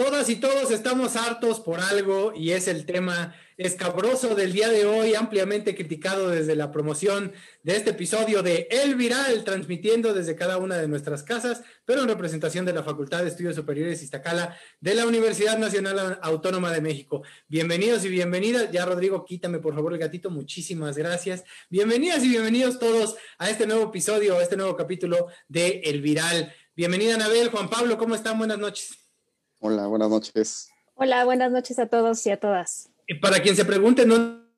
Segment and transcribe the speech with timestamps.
[0.00, 4.86] Todas y todos estamos hartos por algo y es el tema escabroso del día de
[4.86, 7.34] hoy, ampliamente criticado desde la promoción
[7.64, 12.08] de este episodio de El Viral, transmitiendo desde cada una de nuestras casas, pero en
[12.08, 17.22] representación de la Facultad de Estudios Superiores Iztacala de la Universidad Nacional Autónoma de México.
[17.46, 18.72] Bienvenidos y bienvenidas.
[18.72, 20.30] Ya, Rodrigo, quítame por favor el gatito.
[20.30, 21.44] Muchísimas gracias.
[21.68, 26.54] Bienvenidas y bienvenidos todos a este nuevo episodio, a este nuevo capítulo de El Viral.
[26.74, 28.38] Bienvenida, Anabel, Juan Pablo, ¿cómo están?
[28.38, 28.99] Buenas noches.
[29.62, 30.70] Hola, buenas noches.
[30.94, 32.88] Hola, buenas noches a todos y a todas.
[33.20, 34.48] Para quien se pregunte, no.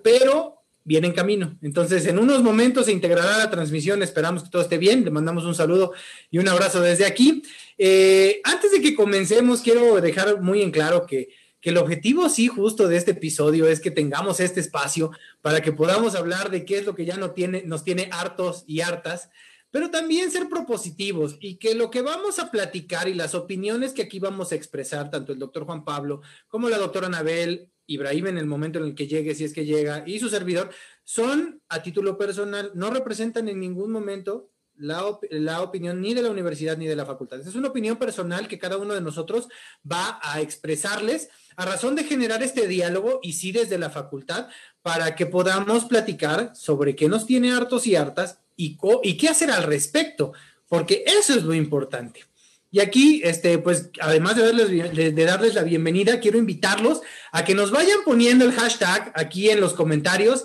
[0.00, 1.58] Pero viene en camino.
[1.60, 4.00] Entonces, en unos momentos se integrará la transmisión.
[4.00, 5.04] Esperamos que todo esté bien.
[5.04, 5.92] Le mandamos un saludo
[6.30, 7.42] y un abrazo desde aquí.
[7.76, 12.46] Eh, antes de que comencemos, quiero dejar muy en claro que, que el objetivo, sí,
[12.46, 15.10] justo de este episodio es que tengamos este espacio
[15.42, 18.62] para que podamos hablar de qué es lo que ya no tiene, nos tiene hartos
[18.68, 19.30] y hartas
[19.76, 24.00] pero también ser propositivos y que lo que vamos a platicar y las opiniones que
[24.00, 28.38] aquí vamos a expresar, tanto el doctor Juan Pablo como la doctora Anabel, Ibrahim en
[28.38, 30.70] el momento en el que llegue, si es que llega, y su servidor,
[31.04, 36.30] son a título personal, no representan en ningún momento la, la, opinión ni de la
[36.30, 37.40] universidad ni de la facultad.
[37.40, 39.48] Es una opinión personal que cada uno de nosotros
[39.90, 44.48] va a expresarles a razón de generar este diálogo y sí desde la facultad
[44.82, 48.76] para que podamos platicar sobre qué nos tiene hartos y hartas y,
[49.16, 50.32] qué hacer al respecto,
[50.68, 52.24] porque eso es lo importante.
[52.70, 57.00] Y aquí, este, pues, además de darles, de, darles la bienvenida, quiero invitarlos
[57.32, 60.44] a que nos vayan poniendo el hashtag aquí en los comentarios.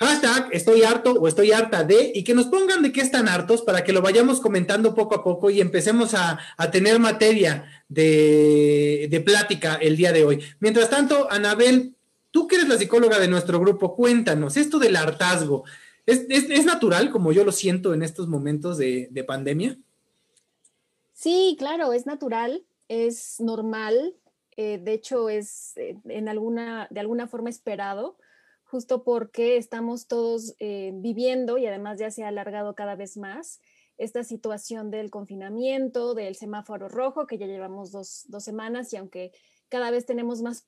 [0.00, 3.60] Hashtag estoy harto o estoy harta de, y que nos pongan de qué están hartos
[3.60, 6.38] para que lo vayamos comentando poco a poco y empecemos a,
[6.72, 10.42] tener materia de, de, plática el día de hoy.
[10.58, 11.94] Mientras tanto, Anabel,
[12.30, 15.64] tú que eres la psicóloga de nuestro grupo, cuéntanos esto del hartazgo.
[16.06, 19.78] ¿Es, natural como yo lo siento en estos momentos de, pandemia?
[21.12, 24.14] Sí, claro, es natural, es normal,
[24.56, 28.16] eh, de hecho es eh, en alguna, de alguna forma esperado,
[28.70, 33.60] justo porque estamos todos eh, viviendo y además ya se ha alargado cada vez más
[33.98, 39.32] esta situación del confinamiento, del semáforo rojo, que ya llevamos dos, dos semanas y aunque
[39.68, 40.66] cada vez tenemos más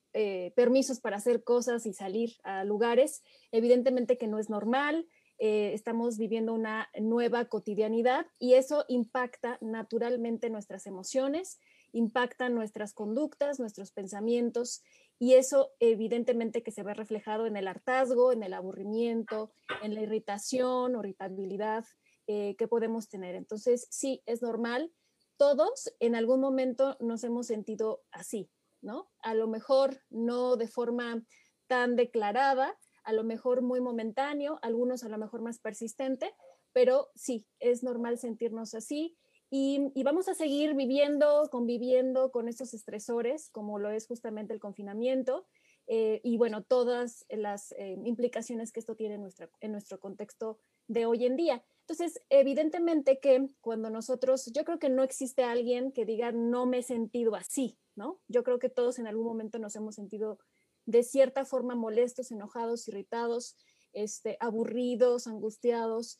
[0.54, 5.08] permisos para hacer cosas y salir a lugares, evidentemente que no es normal,
[5.44, 11.58] eh, estamos viviendo una nueva cotidianidad y eso impacta naturalmente nuestras emociones,
[11.90, 14.84] impacta nuestras conductas, nuestros pensamientos
[15.22, 20.00] y eso evidentemente que se ve reflejado en el hartazgo, en el aburrimiento, en la
[20.00, 21.84] irritación irritabilidad
[22.26, 23.36] eh, que podemos tener.
[23.36, 24.92] Entonces, sí, es normal.
[25.36, 28.50] Todos en algún momento nos hemos sentido así,
[28.80, 29.12] ¿no?
[29.20, 31.24] A lo mejor no de forma
[31.68, 36.34] tan declarada, a lo mejor muy momentáneo, algunos a lo mejor más persistente,
[36.72, 39.16] pero sí, es normal sentirnos así
[39.54, 45.46] y, vamos a seguir viviendo, conviviendo con estos estresores, como lo es justamente el confinamiento.
[45.86, 49.28] Eh, y bueno, todas las eh, implicaciones que esto tiene en,
[49.60, 50.58] en nuestro contexto
[50.88, 51.62] de hoy en día.
[51.80, 56.78] Entonces, evidentemente que cuando nosotros, yo creo que no existe alguien que diga no me
[56.78, 58.22] he sentido así, ¿no?
[58.28, 60.38] Yo creo que todos en algún momento nos hemos sentido
[60.86, 63.58] de cierta forma molestos, enojados, irritados,
[63.92, 66.18] este, aburridos, angustiados.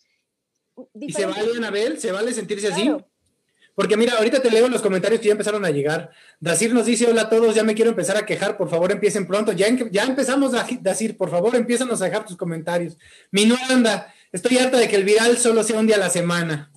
[0.93, 1.99] ¿Y se vale, Anabel?
[1.99, 2.91] ¿Se vale sentirse así?
[3.75, 6.11] Porque mira, ahorita te leo los comentarios que ya empezaron a llegar.
[6.41, 9.27] Dacir nos dice, hola a todos, ya me quiero empezar a quejar, por favor empiecen
[9.27, 9.53] pronto.
[9.53, 12.99] Ya, ya empezamos, a Dacir, por favor empiezan a dejar tus comentarios.
[13.31, 16.71] Mi anda, estoy harta de que el viral solo sea un día a la semana.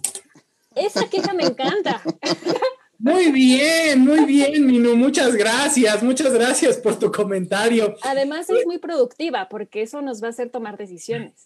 [0.73, 2.01] Esa queja me encanta.
[2.97, 4.95] Muy bien, muy bien, Minu.
[4.95, 7.93] Muchas gracias, muchas gracias por tu comentario.
[8.01, 11.45] Además es muy productiva porque eso nos va a hacer tomar decisiones.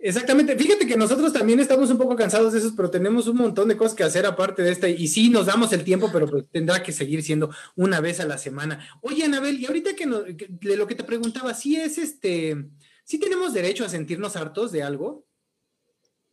[0.00, 0.56] Exactamente.
[0.56, 3.76] Fíjate que nosotros también estamos un poco cansados de eso, pero tenemos un montón de
[3.76, 4.88] cosas que hacer aparte de esta.
[4.88, 8.26] Y sí, nos damos el tiempo, pero pues tendrá que seguir siendo una vez a
[8.26, 8.86] la semana.
[9.02, 10.06] Oye, Anabel, y ahorita que,
[10.48, 12.70] de lo que te preguntaba, ¿sí es este,
[13.04, 15.26] sí tenemos derecho a sentirnos hartos de algo?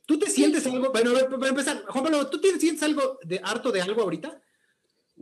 [0.05, 0.91] ¿Tú te sientes algo?
[0.91, 4.39] Bueno, para empezar, Juan Pablo, ¿tú te sientes algo de harto de algo ahorita?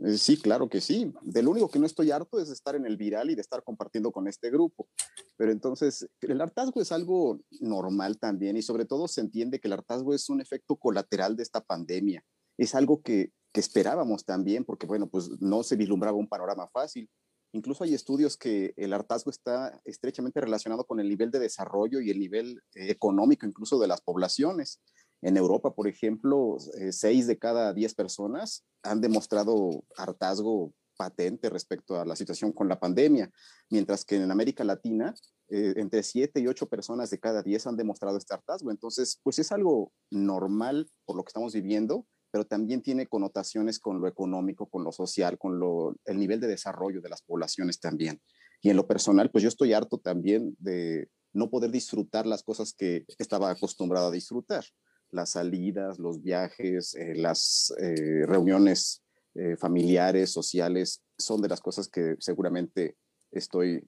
[0.02, 1.12] Eh, sí, claro que sí.
[1.22, 3.40] De lo único que no estoy harto es de estar en el viral y de
[3.40, 4.88] estar compartiendo con este grupo.
[5.36, 9.74] Pero entonces, el hartazgo es algo normal también y sobre todo se entiende que el
[9.74, 12.24] hartazgo es un efecto colateral de esta pandemia.
[12.58, 17.08] Es algo que, que esperábamos también porque, bueno, pues no se vislumbraba un panorama fácil.
[17.52, 22.10] Incluso hay estudios que el hartazgo está estrechamente relacionado con el nivel de desarrollo y
[22.10, 24.80] el nivel eh, económico incluso de las poblaciones.
[25.24, 31.98] En Europa, por ejemplo, eh, seis de cada diez personas han demostrado hartazgo patente respecto
[31.98, 33.30] a la situación con la pandemia,
[33.70, 35.14] mientras que en América Latina,
[35.48, 38.70] eh, entre siete y ocho personas de cada diez han demostrado este hartazgo.
[38.70, 44.00] Entonces, pues es algo normal por lo que estamos viviendo pero también tiene connotaciones con
[44.00, 48.20] lo económico, con lo social, con lo, el nivel de desarrollo de las poblaciones también.
[48.60, 52.74] Y en lo personal, pues yo estoy harto también de no poder disfrutar las cosas
[52.74, 54.64] que estaba acostumbrado a disfrutar.
[55.14, 59.02] Las salidas, los viajes, eh, las eh, reuniones
[59.34, 62.96] eh, familiares, sociales, son de las cosas que seguramente
[63.30, 63.82] estoy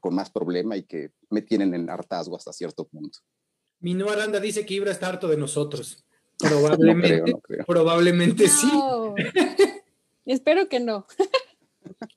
[0.00, 3.18] con más problema y que me tienen en hartazgo hasta cierto punto.
[3.80, 6.04] Minú Aranda dice que Ibra está harto de nosotros.
[6.38, 7.34] Probablemente,
[7.66, 8.70] probablemente sí.
[10.26, 11.06] Espero que no.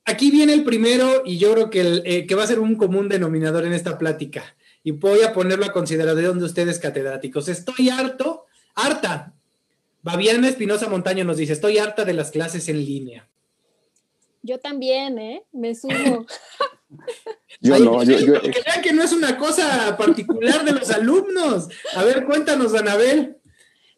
[0.06, 3.08] Aquí viene el primero y yo creo que, eh, que va a ser un común
[3.08, 4.56] denominador en esta plática.
[4.84, 7.48] Y voy a ponerlo a consideración de ustedes catedráticos.
[7.48, 8.46] Estoy harto,
[8.76, 9.34] harta.
[10.02, 13.30] Babiana Espinosa Montaño nos dice, estoy harta de las clases en línea.
[14.42, 15.44] Yo también, ¿eh?
[15.52, 16.26] Me sumo.
[17.60, 18.42] yo no, yo, yo...
[18.42, 21.68] Que vean que no es una cosa particular de los alumnos.
[21.96, 23.38] A ver, cuéntanos, Anabel.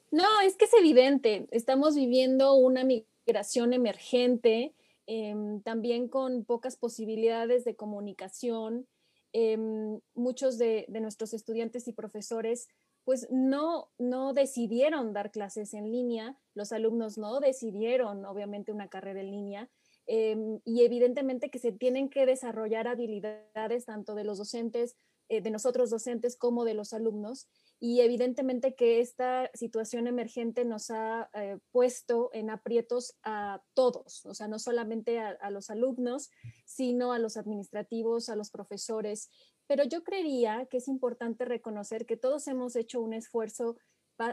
[0.09, 1.47] No, es que es evidente.
[1.51, 4.73] Estamos viviendo una migración emergente
[5.13, 8.87] Em, también con pocas posibilidades de comunicación.
[9.33, 12.67] Em, muchos de, nuestros estudiantes y profesores
[13.05, 19.21] pues no, no decidieron dar clases en línea, los alumnos no decidieron obviamente una carrera
[19.21, 19.69] en línea
[20.05, 24.97] em, y evidentemente que se tienen que desarrollar habilidades tanto de los docentes,
[25.31, 27.47] eh, de nosotros docentes como de los alumnos
[27.79, 34.33] y evidentemente que esta situación emergente nos ha eh, puesto en aprietos a todos, o
[34.33, 36.31] sea, no solamente a, los alumnos,
[36.65, 39.29] sino a los administrativos, a los profesores.
[39.67, 43.77] Pero yo creería que es importante reconocer que todos hemos hecho un esfuerzo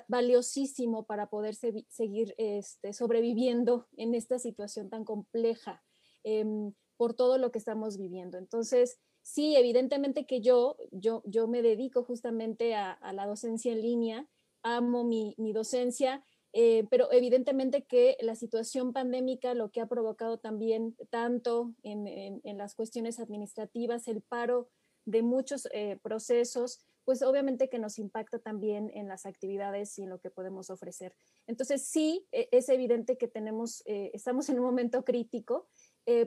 [0.08, 5.84] valiosísimo para poder seguir este, sobreviviendo en esta situación tan compleja
[6.24, 8.36] em, por todo lo que estamos viviendo.
[8.36, 8.98] Entonces,
[9.28, 14.26] sí, evidentemente que yo, yo, yo me dedico justamente a, la docencia en línea,
[14.62, 20.96] amo mi, docencia, eh, pero evidentemente que la situación pandémica lo que ha provocado también
[21.10, 24.70] tanto en, las cuestiones administrativas, el paro
[25.04, 30.10] de muchos eh, procesos, pues obviamente que nos impacta también en las actividades y en
[30.10, 31.14] lo que podemos ofrecer.
[31.46, 35.69] Entonces sí, e, es evidente que tenemos, eh, estamos en un momento crítico,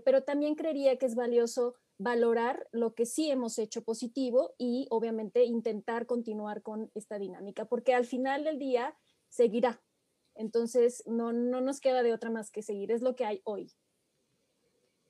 [0.06, 5.44] pero también creería que es valioso valorar lo que sí hemos hecho positivo y obviamente
[5.44, 8.98] intentar continuar con esta dinámica, porque al final del día
[9.30, 9.84] seguirá.
[10.34, 13.72] Entonces, no, no nos queda de otra más que seguir, es lo que hay hoy.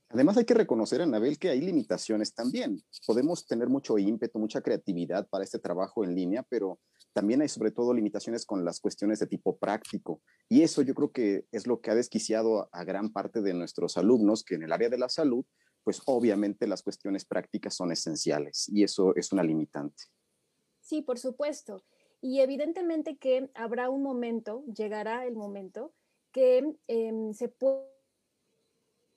[0.10, 2.84] Además hay que reconocer, Anabel, que hay limitaciones también.
[3.08, 6.82] Podemos tener mucho ímpetu, mucha creatividad para este trabajo en línea, pero
[7.14, 10.22] también hay sobre todo limitaciones con las cuestiones de tipo práctico.
[10.50, 13.96] Y eso yo creo que es lo que ha desquiciado a gran parte de nuestros
[13.96, 15.46] alumnos, que en el área de la salud
[15.84, 20.04] pues obviamente las cuestiones prácticas son esenciales y eso es una limitante.
[20.80, 21.84] Sí, por supuesto.
[22.22, 25.94] Y evidentemente que habrá un momento, llegará el momento,
[26.32, 27.50] que em, se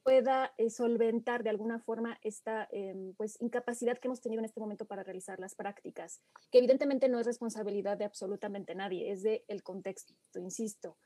[0.05, 4.61] pueda eh, solventar de alguna forma esta em, pues, incapacidad que hemos tenido en este
[4.61, 6.21] momento para realizar las prácticas,
[6.51, 10.97] que evidentemente no es responsabilidad de absolutamente nadie, es del el contexto, insisto.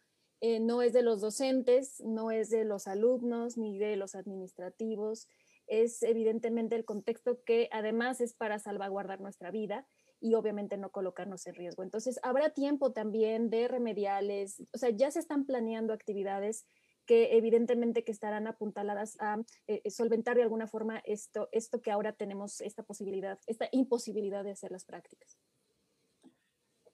[0.41, 5.27] Eh, no es de los docentes, no es de los alumnos, ni de los administrativos,
[5.69, 9.87] es evidentemente el contexto que además es para salvaguardar nuestra vida
[10.21, 11.83] y obviamente no colocarnos en riesgo.
[11.83, 16.67] Entonces, habrá tiempo también de remediales, o sea, ya se están planeando actividades
[17.07, 21.91] que evidentemente que estarán apuntaladas a eh, eh, solventar de alguna forma esto, esto que
[21.91, 25.39] ahora tenemos, esta posibilidad, esta imposibilidad de hacer las prácticas.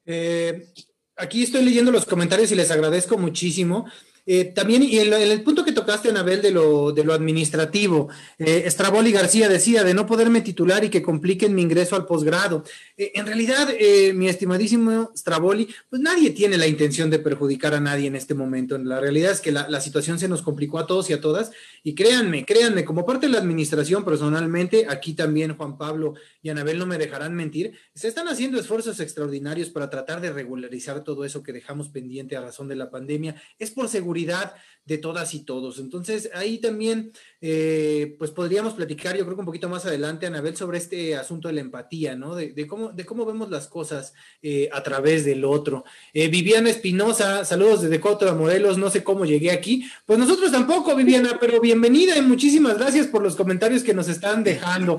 [0.07, 0.69] Eh,
[1.17, 3.87] aquí estoy leyendo los comentarios y les agradezco muchísimo.
[4.27, 8.65] Eh, también, y en, el punto que tocaste, Anabel, de lo, de lo administrativo, eh,
[8.71, 12.65] Straboli García decía de no poderme titular y que compliquen mi ingreso al posgrado.
[12.97, 13.69] Eh, en realidad,
[14.15, 18.79] mi estimadísimo Straboli, pues nadie tiene la intención de perjudicar a nadie en este momento.
[18.79, 21.51] La realidad es que la, la, situación se nos complicó a todos y a todas.
[21.83, 26.15] Y créanme, créanme, como parte de la administración personalmente, aquí también Juan Pablo
[26.45, 31.03] y Anabel no me dejarán mentir, se están haciendo esfuerzos extraordinarios para tratar de regularizar
[31.03, 33.35] todo eso que dejamos pendiente a razón de la pandemia.
[33.59, 35.79] Es por seguridad de todas y todos.
[35.79, 40.55] Entonces, ahí también, eh, pues podríamos platicar, yo creo que un poquito más adelante, Anabel,
[40.55, 42.35] sobre este asunto de la empatía, ¿no?
[42.35, 45.85] De, cómo, de cómo vemos las cosas eh, a través del otro.
[46.13, 49.89] Eh, Viviana Espinosa, saludos desde Coto de Morelos, no sé cómo llegué aquí.
[50.05, 54.45] Pues nosotros tampoco, Viviana, pero bienvenida y muchísimas gracias por los comentarios que nos están
[54.45, 54.99] dejando.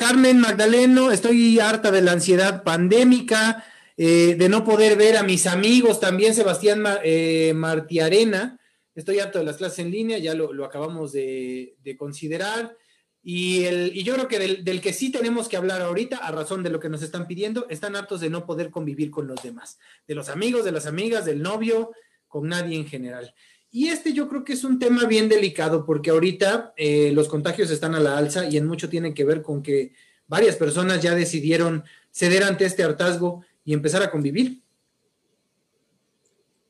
[0.00, 3.66] Carmen Magdaleno, estoy harta de la ansiedad pandémica.
[3.98, 8.58] Eh, de no poder ver a mis amigos, también Sebastián eh, Martiarena,
[8.94, 12.74] estoy harto de las clases en línea, ya lo, acabamos de, considerar.
[13.22, 16.32] Y, el, y yo creo que del, del, que sí tenemos que hablar ahorita, a
[16.32, 19.42] razón de lo que nos están pidiendo, están hartos de no poder convivir con los
[19.42, 19.78] demás,
[20.08, 21.90] de los amigos, de las amigas, del novio,
[22.26, 23.34] con nadie en general.
[23.72, 27.70] Y este yo creo que es un tema bien delicado porque ahorita eh, los contagios
[27.70, 29.92] están a la alza y en mucho tienen que ver con que
[30.26, 34.60] varias personas ya decidieron ceder ante este hartazgo y empezar a convivir.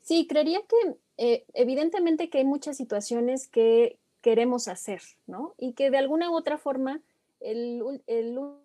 [0.02, 5.54] Sí, creería que eh, evidentemente que hay muchas situaciones que queremos hacer, ¿no?
[5.56, 7.00] Y que de alguna u otra forma
[7.40, 7.82] el,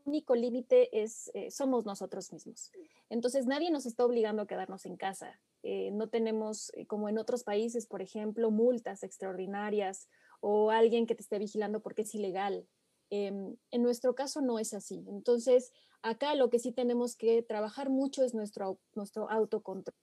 [0.06, 2.72] único límite es, eh, somos nosotros mismos.
[3.10, 5.39] Entonces nadie nos está obligando a quedarnos en casa.
[5.67, 10.07] Eh, no tenemos, eh, como en otros países, por ejemplo, multas extraordinarias
[10.39, 12.67] o alguien que te esté vigilando porque es ilegal.
[13.10, 15.03] Em, en nuestro caso no es así.
[15.07, 15.72] Entonces,
[16.03, 19.95] acá lo que sí tenemos que trabajar mucho es nuestro, nuestro autocontrol.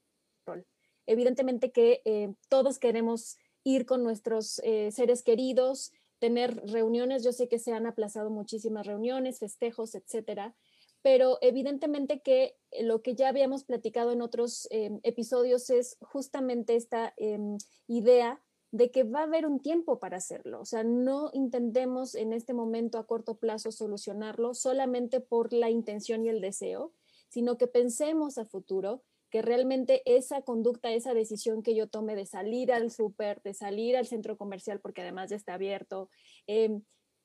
[1.06, 7.22] Evidentemente que eh, todos queremos ir con nuestros seres queridos, tener reuniones.
[7.22, 10.56] Yo sé que se han aplazado muchísimas reuniones, festejos, etcétera
[11.02, 17.12] pero evidentemente que lo que ya habíamos platicado en otros em, episodios es justamente esta
[17.16, 18.40] em, idea
[18.70, 20.60] de que va a haber un tiempo para hacerlo.
[20.60, 26.24] O sea, no intentemos en este momento a corto plazo solucionarlo solamente por la intención
[26.24, 26.94] y el deseo,
[27.28, 32.26] sino que pensemos a futuro que realmente esa conducta, esa decisión que yo tome de
[32.26, 36.10] salir al súper, de salir al centro comercial, porque además ya está abierto,
[36.46, 36.80] eh,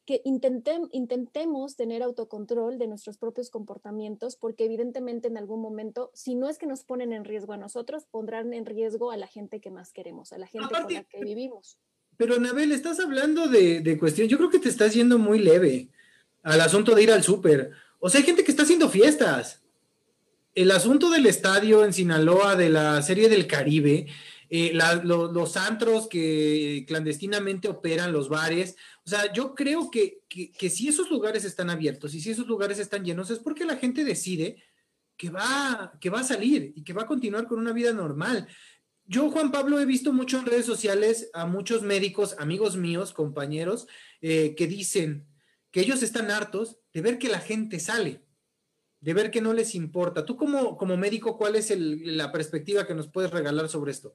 [0.08, 6.48] que intentemos tener autocontrol de nuestros propios comportamientos, porque evidentemente en algún momento, si no
[6.48, 9.70] es que nos ponen en riesgo a nosotros, pondrán en riesgo a la gente que
[9.70, 11.78] más queremos, a la gente con la que vivimos.
[12.16, 15.90] Pero Anabel, estás hablando de, de cuestión, yo creo que te estás yendo muy leve
[16.42, 17.72] al asunto de ir al súper.
[18.00, 19.62] O sea, hay gente que está haciendo fiestas.
[20.56, 24.08] El asunto del estadio en Sinaloa, de la Serie del Caribe,
[24.50, 28.76] eh, los antros que clandestinamente operan, los bares.
[29.06, 32.80] O sea, yo creo que, que, si esos lugares están abiertos y si esos lugares
[32.80, 34.64] están llenos, es porque la gente decide
[35.18, 38.48] que va, que va a salir y que va a continuar con una vida normal.
[39.06, 43.88] Yo, Juan Pablo, he visto mucho en redes sociales a muchos médicos, amigos míos, compañeros,
[44.22, 45.28] eh, que dicen
[45.72, 48.24] que ellos están hartos de ver que la gente sale,
[49.00, 50.26] de ver que no les importa.
[50.26, 54.14] Tú como, como médico, ¿cuál es la perspectiva que nos puedes regalar sobre esto?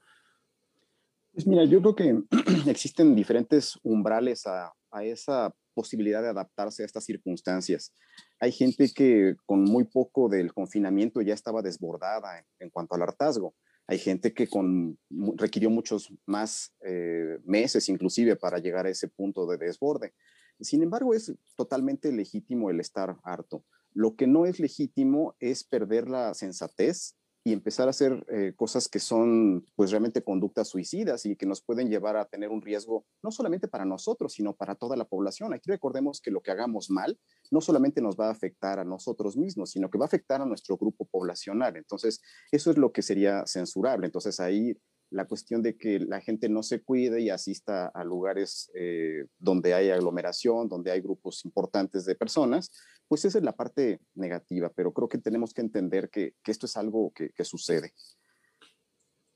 [1.33, 2.23] Pues mira, yo creo que
[2.71, 4.73] existen diferentes umbrales a,
[5.03, 7.95] esa posibilidad de adaptarse a estas circunstancias.
[8.39, 13.55] Hay gente que con muy poco del confinamiento ya estaba desbordada en, cuanto al hartazgo.
[13.87, 14.99] Hay gente que con,
[15.37, 20.13] requirió muchos más eh, meses inclusive para llegar a ese punto de desborde.
[20.61, 23.65] Sin embargo, es totalmente legítimo el estar harto.
[23.95, 28.89] Lo que no es legítimo es perder la sensatez y empezar a hacer eh, cosas
[28.89, 33.05] que son pues realmente conductas suicidas y que nos pueden llevar a tener un riesgo
[33.23, 35.53] no solamente para nosotros, sino para toda la población.
[35.53, 37.19] Aquí recordemos que lo que hagamos mal
[37.51, 40.47] no solamente nos va a afectar a nosotros mismos, sino que va a afectar a
[40.47, 41.77] nuestro grupo poblacional.
[41.77, 42.21] Entonces,
[42.53, 44.07] eso es lo que sería censurable.
[44.07, 44.77] Entonces, ahí
[45.13, 49.75] la cuestión de que la gente no se cuide y asista a lugares eh, donde
[49.75, 52.73] hay aglomeración, donde hay grupos importantes de personas,
[53.09, 56.77] pues esa es la parte negativa, pero creo que tenemos que entender que, esto es
[56.77, 57.93] algo que, sucede.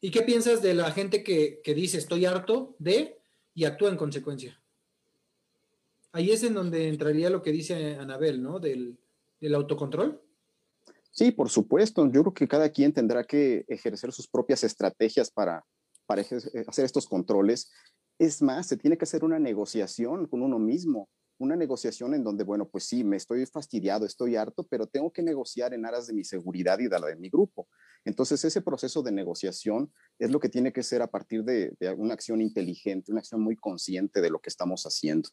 [0.00, 3.18] ¿Y qué piensas de la gente que, dice estoy harto de
[3.54, 4.60] y actúa en consecuencia?
[6.12, 8.58] Ahí es en donde entraría lo que dice Anabel, ¿no?
[8.58, 8.98] Del,
[9.40, 10.22] del autocontrol.
[11.16, 12.04] Sí, por supuesto.
[12.06, 15.64] Yo creo que cada quien tendrá que ejercer sus propias estrategias para,
[16.06, 17.70] para hacer estos controles.
[18.18, 21.08] Es más, se tiene que hacer una negociación con uno mismo
[21.38, 25.22] una negociación en donde, bueno, pues sí, me estoy fastidiado, estoy harto, pero tengo que
[25.22, 27.68] negociar en aras de mi seguridad y de la de mi grupo.
[28.04, 32.14] Entonces, ese proceso de negociación es lo que tiene que ser a partir de, una
[32.14, 35.28] acción inteligente, una acción muy consciente de lo que estamos haciendo.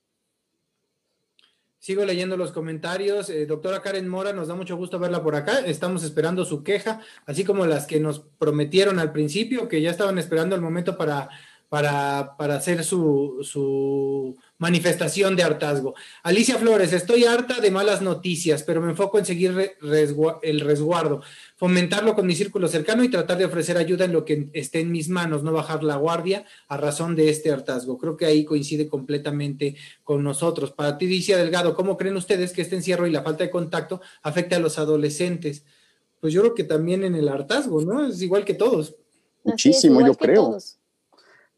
[1.84, 3.30] Sigo leyendo los comentarios.
[3.30, 5.60] Eh, doctora Karen Mora, nos da mucho gusto verla por acá.
[5.66, 10.18] Estamos esperando su queja, así como las que nos prometieron al principio, que ya estaban
[10.18, 11.28] esperando el momento para
[11.74, 15.96] para, hacer su, manifestación de hartazgo.
[16.22, 21.24] Alicia Flores, estoy harta de malas noticias, pero me enfoco en seguir el resguardo,
[21.56, 24.92] fomentarlo con mi círculo cercano y tratar de ofrecer ayuda en lo que esté en
[24.92, 27.98] mis manos, no bajar la guardia a razón de este hartazgo.
[27.98, 30.74] Creo que ahí coincide completamente con nosotros.
[30.74, 34.00] Para ti, Alicia Delgado, ¿cómo creen ustedes que este encierro y la falta de contacto
[34.22, 35.66] afecta a los adolescentes?
[36.22, 38.06] Pues yo creo que también en el hartazgo, ¿no?
[38.06, 38.96] Es igual que todos.
[39.44, 40.56] Muchísimo, yo creo.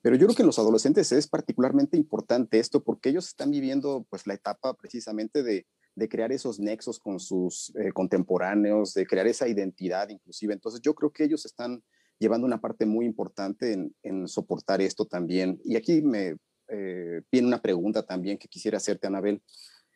[0.05, 4.05] Pero yo creo que en los adolescentes es particularmente importante esto porque ellos están viviendo
[4.07, 9.25] pues la etapa precisamente de, de crear esos nexos con sus eh, contemporáneos, de crear
[9.25, 10.53] esa identidad inclusive.
[10.53, 11.83] Entonces yo creo que ellos están
[12.19, 15.59] llevando una parte muy importante en, en soportar esto también.
[15.65, 19.41] Y aquí me eh, viene una pregunta también que quisiera hacerte, Anabel.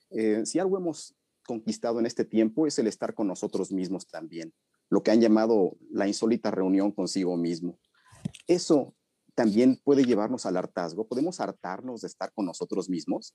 [0.09, 1.13] Eh, si algo hemos
[1.45, 4.55] conquistado en este tiempo es el estar con nosotros mismos también,
[4.89, 7.77] lo que han llamado la insólita reunión consigo mismo.
[8.47, 8.95] Eso
[9.39, 11.07] también puede llevarnos al hartazgo.
[11.07, 13.33] ¿Podemos hartarnos de estar con nosotros mismos?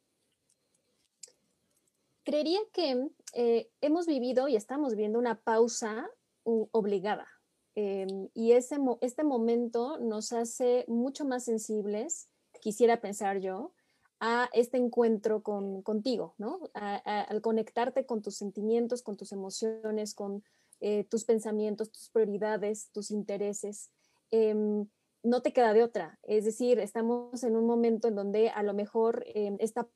[2.24, 6.06] Creería que eh, hemos vivido y estamos viviendo una pausa
[6.42, 7.26] obligada.
[7.74, 12.28] Em, y ese, este momento nos hace mucho más sensibles,
[12.60, 13.72] quisiera pensar yo,
[14.20, 16.60] a este encuentro con, contigo, ¿no?
[16.74, 20.44] al conectarte con tus sentimientos, con tus emociones, con
[20.80, 23.90] eh, tus pensamientos, tus prioridades, tus intereses.
[24.30, 24.86] Em,
[25.24, 26.20] no te queda de otra.
[26.22, 29.88] Es decir, estamos en un momento en donde a lo mejor em, esta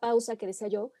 [0.00, 0.92] pausa que decía yo,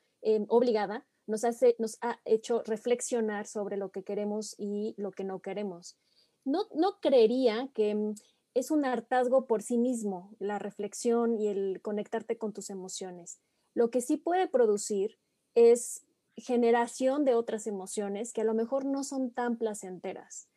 [0.48, 5.40] obligada, nos, hace, nos ha hecho reflexionar sobre lo que queremos y lo que no
[5.40, 5.96] queremos.
[6.44, 8.14] No, no creería que mm,
[8.54, 13.40] es un hartazgo por sí mismo la reflexión y el conectarte con tus emociones.
[13.74, 15.18] Lo que sí puede producir
[15.54, 20.48] es generación de otras emociones que a lo mejor no son tan placenteras.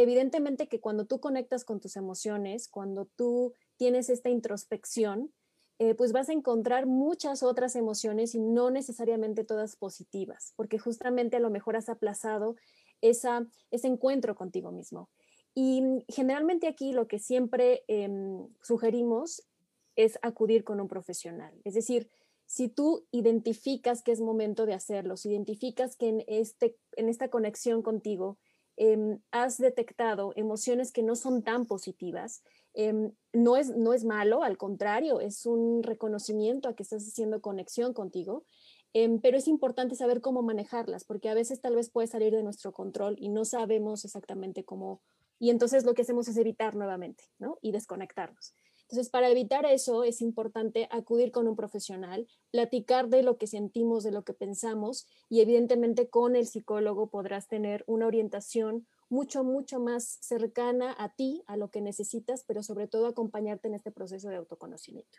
[0.00, 5.32] Evidentemente que cuando tú conectas con tus emociones, cuando tú tienes esta introspección,
[5.80, 11.36] eh, pues vas a encontrar muchas otras emociones y no necesariamente todas positivas, porque justamente
[11.36, 12.54] a lo mejor has aplazado
[13.00, 15.10] esa, ese encuentro contigo mismo.
[15.52, 19.48] Y mm, generalmente aquí lo que siempre em, sugerimos
[19.96, 21.60] es acudir con un profesional.
[21.64, 22.08] Es decir,
[22.46, 27.30] si tú identificas que es momento de hacerlo, si identificas que en, este, en esta
[27.30, 28.38] conexión contigo
[28.78, 32.42] em, has detectado emociones que no son tan positivas,
[32.80, 37.40] Em, no, es, no es malo, al contrario, es un reconocimiento a que estás haciendo
[37.40, 38.44] conexión contigo,
[38.92, 42.44] em, pero es importante saber cómo manejarlas, porque a veces tal vez puede salir de
[42.44, 45.02] nuestro control y no sabemos exactamente cómo,
[45.40, 47.58] y entonces lo que hacemos es evitar nuevamente, ¿no?
[47.62, 48.54] Y desconectarnos.
[48.88, 54.02] Entonces, para evitar eso es importante acudir con un profesional, platicar de lo que sentimos,
[54.02, 59.78] de lo que pensamos y evidentemente con el psicólogo podrás tener una orientación mucho, mucho
[59.78, 64.30] más cercana a ti, a lo que necesitas, pero sobre todo acompañarte en este proceso
[64.30, 65.18] de autoconocimiento.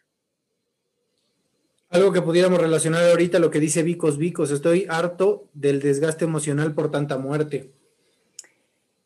[1.91, 6.73] Algo que pudiéramos relacionar ahorita lo que dice Vicos Vicos, estoy harto del desgaste emocional
[6.73, 7.71] por tanta muerte.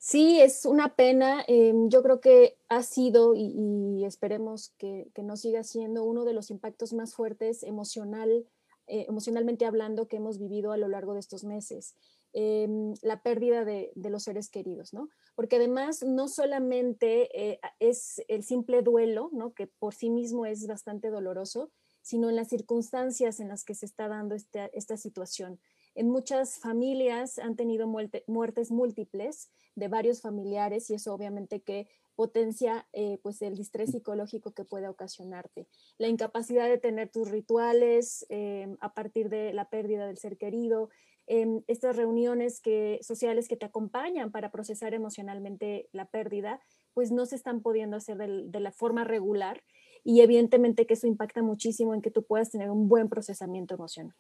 [0.05, 1.45] Sí, es una pena.
[1.47, 6.51] Em, yo creo que ha sido y, esperemos que, no siga siendo uno de los
[6.51, 8.45] impactos más fuertes emocional,
[8.87, 11.95] eh, emocionalmente hablando que hemos vivido a lo largo de estos meses.
[12.33, 15.07] Em, la pérdida de, los seres queridos, ¿no?
[15.35, 19.53] Porque además no solamente eh, es el simple duelo, ¿no?
[19.53, 23.85] Que por sí mismo es bastante doloroso, sino en las circunstancias en las que se
[23.85, 25.61] está dando esta, esta situación.
[25.95, 32.87] En muchas familias han tenido muertes múltiples de varios familiares y eso obviamente que potencia
[32.93, 35.67] eh, pues el distrés psicológico que puede ocasionarte.
[35.97, 40.89] La incapacidad de tener tus rituales em, a partir de la pérdida del ser querido,
[41.25, 46.59] estas reuniones que, sociales que te acompañan para procesar emocionalmente la pérdida,
[46.93, 49.63] pues no se están pudiendo hacer de, la forma regular
[50.03, 54.15] y evidentemente que eso impacta muchísimo en que tú puedas tener un buen procesamiento emocional.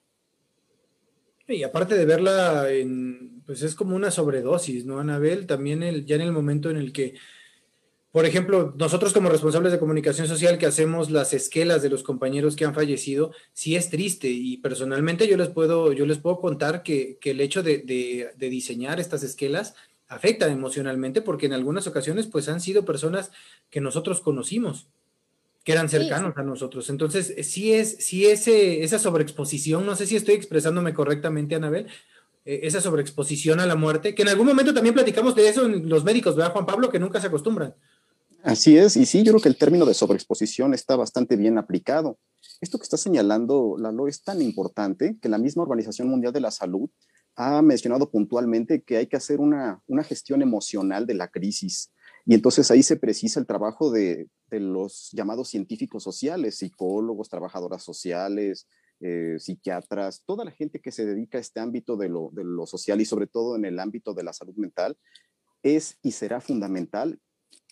[1.53, 5.47] Y aparte de verla, en, pues es como una sobredosis, ¿no, Anabel?
[5.47, 7.15] También el, ya en el momento en el que
[8.13, 12.55] por ejemplo, nosotros como responsables de comunicación social que hacemos las esquelas de los compañeros
[12.55, 16.83] que han fallecido, sí es triste y personalmente yo les puedo, yo les puedo contar
[16.83, 19.73] que, el hecho de, diseñar estas esquelas
[20.07, 23.31] afecta emocionalmente porque en algunas ocasiones pues han sido personas
[23.71, 24.85] que nosotros conocimos,
[25.63, 26.89] que eran cercanos a nosotros.
[26.89, 31.87] Entonces, sí es, sí ese, esa sobreexposición, no sé si estoy expresándome correctamente, Anabel,
[32.45, 35.87] eh, esa sobreexposición a la muerte, que en algún momento también platicamos de eso en
[35.87, 36.89] los médicos, ¿verdad, Juan Pablo?
[36.89, 37.73] Que nunca se acostumbran.
[38.43, 42.19] Así es, y sí, yo creo que el término de sobreexposición está bastante bien aplicado.
[42.59, 46.51] Esto que está señalando Lalo es tan importante que la misma Organización Mundial de la
[46.51, 46.89] Salud
[47.37, 51.92] ha mencionado puntualmente que hay que hacer una, gestión emocional de la crisis.
[52.25, 58.67] Y entonces ahí se precisa el trabajo de, los llamados científicos sociales, psicólogos, trabajadoras sociales,
[58.99, 62.67] eh, psiquiatras, toda la gente que se dedica a este ámbito de lo, de lo
[62.67, 64.97] social y sobre todo en el ámbito de la salud mental,
[65.63, 67.19] es y será fundamental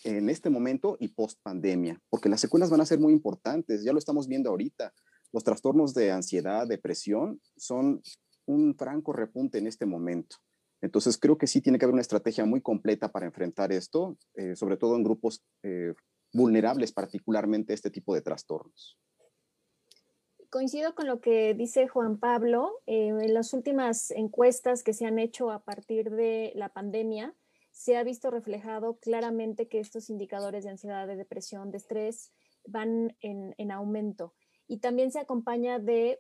[0.04, 3.94] en este momento y post pandemia, porque las secuelas van a ser muy importantes, ya
[3.94, 4.94] lo estamos viendo ahorita.
[5.32, 8.02] Los trastornos de ansiedad, depresión son
[8.46, 10.38] un franco repunte en este momento.
[10.82, 14.56] Entonces creo que sí tiene que haber una estrategia muy completa para enfrentar esto, eh,
[14.56, 15.94] sobre todo en grupos eh,
[16.34, 18.98] vulnerables particularmente este tipo de trastornos.
[20.50, 22.82] Coincido con lo que dice Juan Pablo.
[22.86, 27.34] Eh, en las últimas encuestas que se han hecho a partir de la pandemia,
[27.72, 32.34] se ha visto reflejado claramente que estos indicadores de ansiedad, de depresión, de estrés
[32.66, 34.34] van en, aumento.
[34.68, 36.20] Y también se acompaña de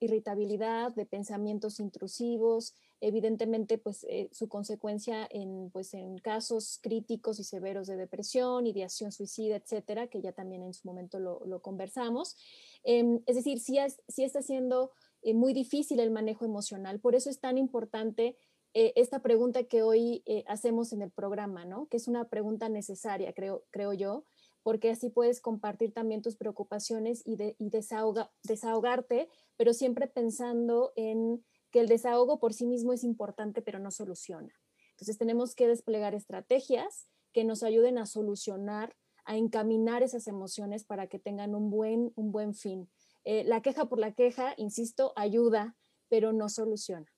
[0.00, 7.44] irritabilidad, de pensamientos intrusivos, evidentemente pues eh, su consecuencia en, pues, en casos críticos y
[7.44, 12.36] severos de depresión, ideación suicida, etcétera, que ya también en su momento lo, conversamos.
[12.82, 14.90] Em, es decir, sí, está siendo
[15.22, 18.36] eh, muy difícil el manejo emocional, por eso es tan importante
[18.74, 21.86] eh, esta pregunta que hoy hacemos en el programa, ¿no?
[21.86, 24.24] Que es una pregunta necesaria, creo, creo yo,
[24.62, 31.44] porque así puedes compartir también tus preocupaciones y, de, y desahogarte, pero siempre pensando en
[31.70, 34.54] que el desahogo por sí mismo es importante, pero no soluciona.
[34.90, 38.94] Entonces tenemos que desplegar estrategias que nos ayuden a solucionar,
[39.24, 42.90] a encaminar esas emociones para que tengan un buen, un buen fin.
[43.24, 45.76] Eh, la queja por la queja, insisto, ayuda,
[46.08, 47.11] pero no soluciona.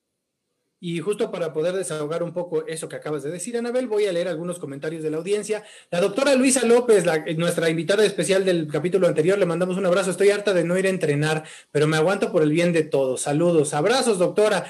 [0.87, 4.11] Y justo para poder desahogar un poco eso que acabas de decir, Anabel, voy a
[4.11, 5.63] leer algunos comentarios de la audiencia.
[5.89, 7.05] La doctora Luisa López,
[7.37, 10.11] nuestra invitada especial del capítulo anterior, le mandamos un abrazo.
[10.11, 13.21] Estoy harta de no ir a entrenar, pero me aguanto por el bien de todos.
[13.21, 14.67] Saludos, abrazos, doctora.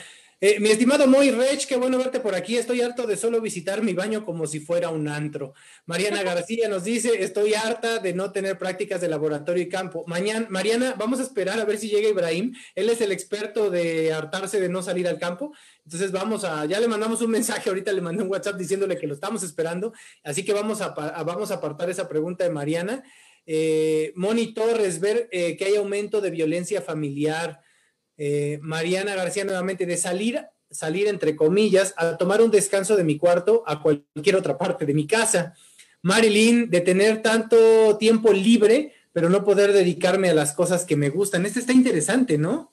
[0.47, 2.55] Eh, mi estimado Moy Rech, qué bueno verte por aquí.
[2.55, 5.55] Estoy harto de solo visitar mi baño como si fuera un antro.
[5.87, 10.03] Mariana García nos dice, estoy harta de no tener prácticas de laboratorio y campo.
[10.05, 12.53] Mañana, Mariana, vamos a esperar a ver si llega Ibrahim.
[12.75, 15.51] Él es el experto de hartarse de no salir al campo.
[15.83, 19.07] Entonces vamos a, ya le mandamos un mensaje, ahorita le mandé un WhatsApp diciéndole que
[19.07, 19.93] lo estamos esperando.
[20.23, 23.03] Así que vamos a, vamos a apartar esa pregunta de Mariana.
[23.47, 27.64] Eh, Moni Torres, ver eh, que hay aumento de violencia familiar
[28.17, 33.17] eh, Mariana García nuevamente, de salir, salir entre comillas, a tomar un descanso de mi
[33.17, 35.53] cuarto a cualquier otra parte de mi casa.
[36.01, 41.09] Marilyn, de tener tanto tiempo libre, pero no poder dedicarme a las cosas que me
[41.09, 41.45] gustan.
[41.45, 42.71] Este está interesante, ¿no?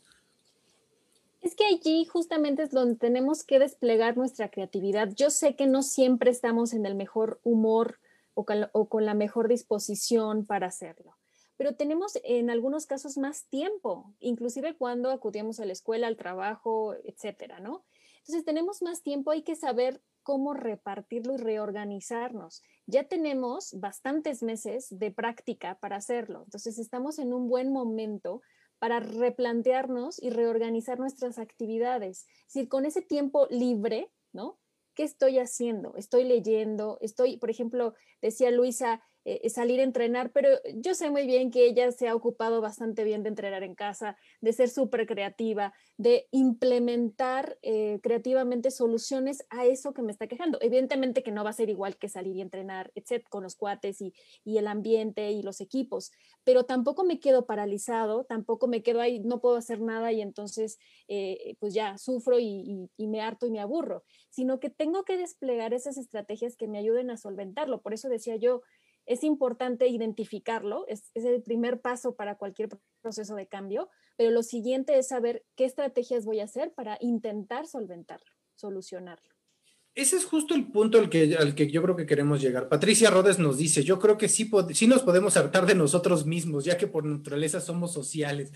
[1.41, 5.11] Es que allí justamente es donde tenemos que desplegar nuestra creatividad.
[5.17, 7.99] Yo sé que no siempre estamos en el mejor humor
[8.35, 8.45] o
[8.89, 11.17] con la mejor disposición para hacerlo
[11.57, 16.95] pero tenemos en algunos casos más tiempo, inclusive cuando acudimos a la escuela, al trabajo,
[17.05, 17.85] etcétera, ¿no?
[18.19, 22.62] Entonces tenemos más tiempo, hay que saber cómo repartirlo y reorganizarnos.
[22.87, 28.43] Ya tenemos bastantes meses de práctica para hacerlo, entonces estamos en un buen momento
[28.79, 32.27] para replantearnos y reorganizar nuestras actividades.
[32.49, 34.59] Es decir, con ese tiempo libre, ¿no?
[34.95, 35.95] ¿Qué estoy haciendo?
[35.97, 41.27] Estoy leyendo, estoy, por ejemplo, decía Luisa, eh, salir a entrenar, pero yo sé muy
[41.27, 45.07] bien que ella se ha ocupado bastante bien de entrenar en casa, de ser súper
[45.07, 50.59] creativa, de implementar eh, creativamente soluciones a eso que me está quejando.
[50.61, 54.01] Evidentemente que no va a ser igual que salir y entrenar, etc., con los cuates
[54.01, 54.13] y,
[54.45, 56.13] el ambiente y los equipos,
[56.45, 60.79] pero tampoco me quedo paralizado, tampoco me quedo ahí, no puedo hacer nada y entonces
[61.09, 65.17] eh, pues ya sufro y, y me harto y me aburro, sino que tengo que
[65.17, 67.81] desplegar esas estrategias que me ayuden a solventarlo.
[67.81, 68.63] Por eso decía yo,
[69.07, 72.69] es importante identificarlo, es, el primer paso para cualquier
[73.01, 77.67] proceso de cambio, pero lo siguiente es saber qué estrategias voy a hacer para intentar
[77.67, 79.29] solventarlo, solucionarlo.
[79.95, 82.71] Ese es justo el punto al que, al que yo creo que queremos llegar.
[82.71, 86.65] Patricia Rodes nos dice, yo creo que sí, sí nos podemos hartar de nosotros mismos,
[86.65, 88.53] ya que por naturaleza somos sociales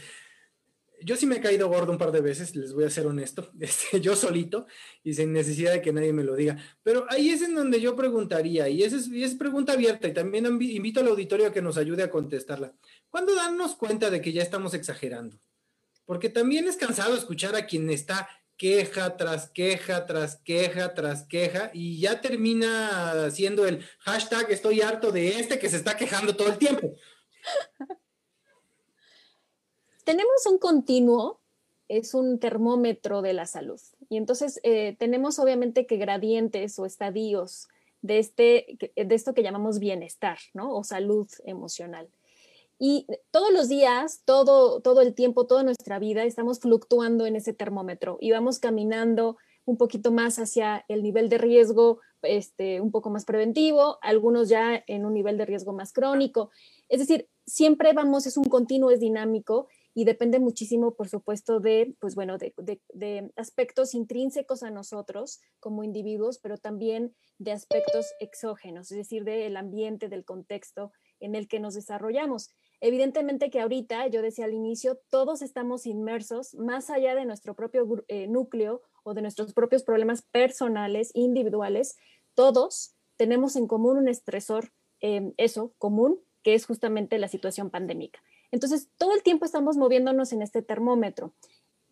[1.02, 3.50] yo sí me he caído gordo un par de veces, les voy a ser honesto,
[3.60, 4.66] este, yo solito
[5.02, 6.56] y sin necesidad de que nadie me lo diga.
[6.82, 11.00] Pero ahí es en donde yo preguntaría, y es, es, pregunta abierta, y también invito
[11.00, 12.74] al auditorio a que nos ayude a contestarla.
[13.08, 15.38] ¿Cuándo darnos cuenta de que ya estamos exagerando?
[16.04, 21.70] Porque también es cansado escuchar a quien está queja tras queja, tras queja, tras queja,
[21.74, 26.48] y ya termina siendo el hashtag estoy harto de este que se está quejando todo
[26.48, 26.94] el tiempo
[30.06, 31.40] tenemos un continuo,
[31.88, 33.80] es un termómetro de la salud.
[34.08, 37.66] Y entonces eh, tenemos obviamente que gradientes o estadios
[38.02, 40.72] de, este, de esto que llamamos bienestar, ¿no?
[40.76, 42.08] O salud emocional.
[42.78, 47.52] Y todos los días, todo, todo el tiempo, toda nuestra vida, estamos fluctuando en ese
[47.52, 53.10] termómetro y vamos caminando un poquito más hacia el nivel de riesgo, este, un poco
[53.10, 56.50] más preventivo, algunos ya en un nivel de riesgo más crónico.
[56.88, 59.66] Es decir, siempre vamos, es un continuo, es dinámico
[59.96, 66.38] y depende muchísimo, por supuesto, de, pues bueno, de, aspectos intrínsecos a nosotros como individuos,
[66.38, 71.72] pero también de aspectos exógenos, es decir, del ambiente, del contexto en el que nos
[71.72, 72.50] desarrollamos.
[72.82, 78.04] Evidentemente que ahorita, yo decía al inicio, todos estamos inmersos más allá de nuestro propio
[78.08, 81.96] eh, núcleo o de nuestros propios problemas personales, individuales,
[82.34, 88.20] todos tenemos en común un estresor, eh, eso, común, que es justamente la situación pandémica.
[88.52, 91.32] Entonces, todo el tiempo estamos moviéndonos en este termómetro.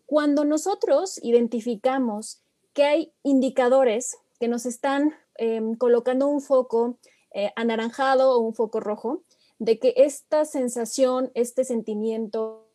[0.05, 2.41] Cuando nosotros identificamos
[2.73, 6.97] que hay indicadores que nos están em, colocando un foco
[7.33, 9.23] eh, anaranjado o un foco rojo,
[9.57, 12.65] de que esta sensación, este sentimiento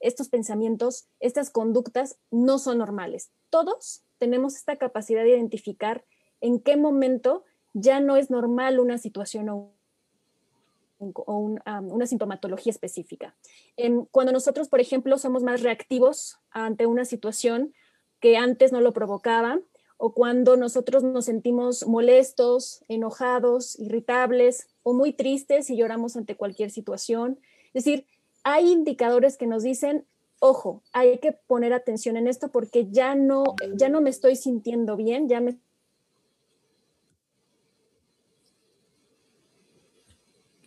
[0.00, 3.30] estos pensamientos, estas conductas no son normales.
[3.50, 6.04] Todos tenemos esta capacidad de identificar
[6.40, 9.74] en qué momento ya no es normal una situación o,
[11.00, 13.34] una sintomatología específica.
[14.10, 17.74] cuando nosotros, por ejemplo, somos más reactivos ante una situación
[18.20, 19.60] que antes no lo provocaba,
[20.02, 26.70] o cuando nosotros nos sentimos molestos, enojados, irritables o muy tristes y lloramos ante cualquier
[26.70, 27.38] situación.
[27.74, 28.06] Es decir,
[28.42, 30.06] hay indicadores que nos dicen,
[30.38, 34.96] ojo, hay que poner atención en esto porque ya no, ya no me estoy sintiendo
[34.96, 35.58] bien, ya me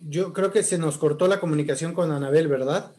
[0.07, 2.93] Yo creo que se nos cortó la comunicación con Anabel, ¿verdad?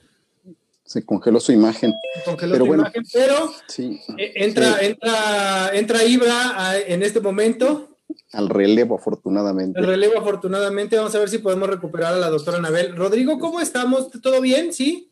[0.85, 1.95] se congeló su imagen.
[2.39, 7.97] pero bueno, pero eh, entra, entra, entra Ibra en este momento.
[8.33, 9.79] Al relevo, afortunadamente.
[9.79, 10.97] Al relevo, afortunadamente.
[10.97, 12.95] Vamos a ver si podemos recuperar a la doctora Anabel.
[12.97, 14.11] Rodrigo, ¿cómo estamos?
[14.21, 14.73] ¿Todo bien?
[14.73, 15.11] ¿Sí?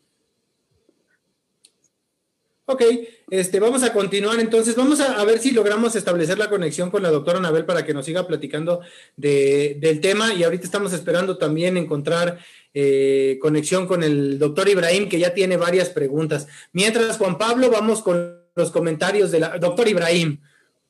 [2.64, 2.82] Ok,
[3.30, 4.76] este, vamos a continuar entonces.
[4.76, 8.06] Vamos a, ver si logramos establecer la conexión con la doctora Anabel para que nos
[8.06, 8.80] siga platicando
[9.16, 10.32] del tema.
[10.32, 12.38] Y ahorita estamos esperando también encontrar
[12.72, 16.46] eh, conexión con el doctor Ibrahim, que ya tiene varias preguntas.
[16.72, 20.40] Mientras, Juan Pablo, vamos con los comentarios de la doctor Ibrahim.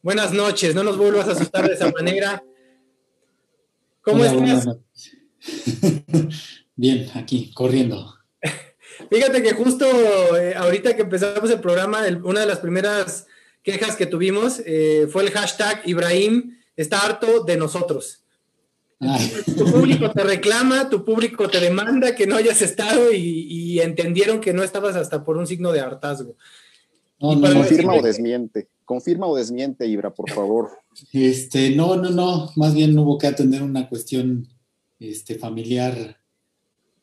[0.02, 2.42] Buenas noches, no nos vuelvas a asustar de esa manera.
[4.02, 4.68] ¿Cómo estás?
[6.76, 8.21] Bien, aquí, corriendo.
[9.10, 9.86] Fíjate que justo
[10.36, 13.26] eh, ahorita que empezamos el programa, una de las primeras
[13.62, 18.22] quejas que tuvimos eh, fue el hashtag Ibrahim está harto de nosotros.
[19.56, 24.52] Tu público te reclama, tu público te demanda que no hayas estado y, entendieron que
[24.52, 26.36] no estabas hasta por un signo de hartazgo.
[27.18, 28.68] confirma o desmiente.
[28.84, 30.70] Confirma o desmiente, Ibra, por favor.
[31.12, 32.52] Este, no, no, no.
[32.54, 34.46] Más bien hubo que atender una cuestión
[35.00, 36.21] este, familiar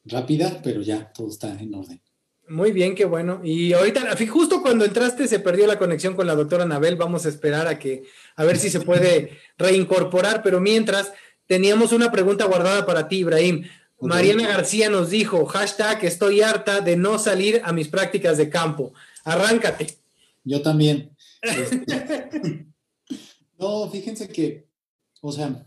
[0.09, 2.01] rápida, pero ya todo está en orden.
[2.49, 3.41] Muy bien, qué bueno.
[3.43, 6.95] Y ahorita, justo cuando entraste se perdió la conexión con la doctora Anabel.
[6.95, 8.03] Vamos a esperar a que,
[8.35, 11.13] a ver si se puede reincorporar, pero mientras,
[11.45, 13.65] teníamos una pregunta guardada para ti, Ibrahim.
[14.01, 18.93] Mariana García nos dijo, hashtag, estoy harta de no salir a mis prácticas de campo.
[19.23, 19.99] Arráncate.
[20.43, 21.15] Yo también.
[21.41, 21.85] Este,
[23.57, 24.67] no, fíjense que,
[25.21, 25.65] o sea,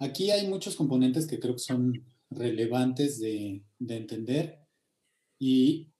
[0.00, 4.66] aquí hay muchos componentes que creo que son relevantes de, de entender.
[5.38, 5.92] Y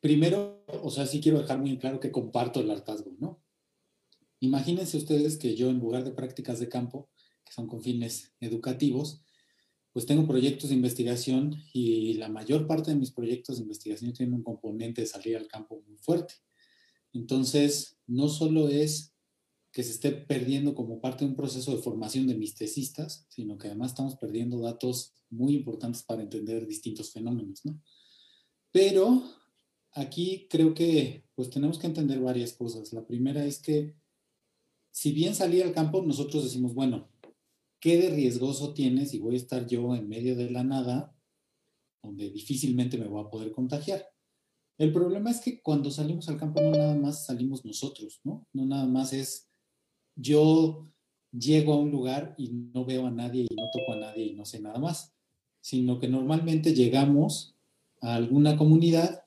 [0.00, 3.42] primero, o sea, sí quiero dejar muy claro que comparto el hartazgo, ¿no?
[4.40, 7.10] Imagínense ustedes que yo en lugar de prácticas de campo,
[7.44, 9.22] que son con fines educativos,
[9.92, 14.34] pues tengo proyectos de investigación y la mayor parte de mis proyectos de investigación tienen
[14.34, 16.34] un componente de salir al campo muy fuerte.
[17.12, 19.13] Entonces, no solo es
[19.74, 23.58] que se esté perdiendo como parte de un proceso de formación de mis tesistas, sino
[23.58, 27.82] que además estamos perdiendo datos muy importantes para entender distintos fenómenos, ¿no?
[28.70, 29.24] Pero
[29.90, 32.92] aquí creo que pues tenemos que entender varias cosas.
[32.92, 33.96] La primera es que
[34.92, 37.08] si bien salir al campo, nosotros decimos, bueno,
[37.80, 41.16] ¿qué de riesgoso tienes si voy a estar yo en medio de la nada,
[42.00, 44.06] donde difícilmente me voy a poder contagiar?
[44.78, 48.46] El problema es que cuando salimos al campo no nada más salimos nosotros, ¿no?
[48.52, 49.43] No nada más es
[50.16, 50.86] yo
[51.32, 54.34] llego a un lugar y no veo a nadie y no toco a nadie y
[54.34, 55.12] no sé nada más,
[55.60, 57.54] sino que normalmente llegamos
[58.00, 59.24] a alguna comunidad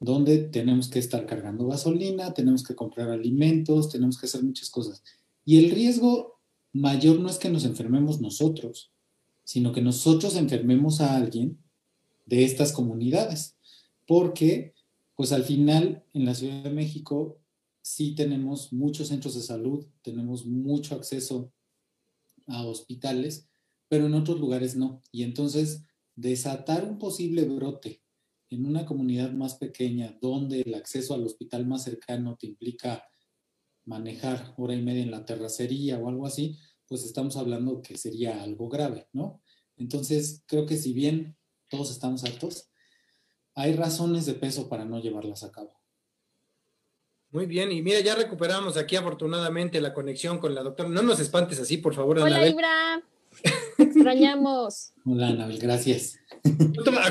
[0.00, 5.02] donde tenemos que estar cargando gasolina, tenemos que comprar alimentos, tenemos que hacer muchas cosas.
[5.44, 6.38] Y el riesgo
[6.72, 8.92] mayor no es que nos enfermemos nosotros,
[9.44, 11.58] sino que nosotros enfermemos a alguien
[12.26, 13.56] de estas comunidades,
[14.06, 14.74] porque
[15.16, 17.37] pues al final en la Ciudad de México
[17.88, 21.54] sí tenemos muchos centros de salud, tenemos mucho acceso
[22.46, 23.48] a hospitales,
[23.88, 25.02] pero en otros lugares no.
[25.10, 28.02] Y entonces desatar un posible brote
[28.50, 33.04] en una comunidad más pequeña donde el acceso al hospital más cercano te implica
[33.86, 38.42] manejar hora y media en la terracería o algo así, pues estamos hablando que sería
[38.42, 39.40] algo grave, ¿no?
[39.76, 41.38] Entonces, creo que si bien
[41.70, 42.70] todos estamos hartos,
[43.54, 45.78] hay razones de peso para no llevarlas a cabo.
[47.30, 50.88] Muy bien, y mira, ya recuperamos aquí afortunadamente la conexión con la doctora.
[50.88, 52.18] No nos espantes así, por favor.
[52.20, 53.02] Hola, Ibra.
[53.78, 54.92] extrañamos.
[55.04, 56.18] Hola, Anabel, gracias.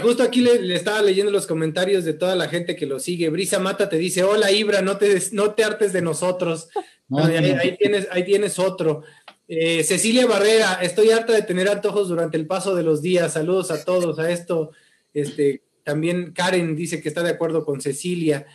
[0.02, 3.30] Justo, aquí le, estaba leyendo los comentarios de toda la gente que lo sigue.
[3.30, 6.70] Brisa Mata te dice, hola Ibra, no te, no te hartes de nosotros.
[7.12, 9.04] ahí, tienes, ahí tienes otro.
[9.48, 13.34] Eh, Cecilia Barrera, estoy harta de tener antojos durante el paso de los días.
[13.34, 14.20] Saludos a todos.
[14.20, 14.72] A esto,
[15.14, 18.46] este, también Karen dice que está de acuerdo con Cecilia.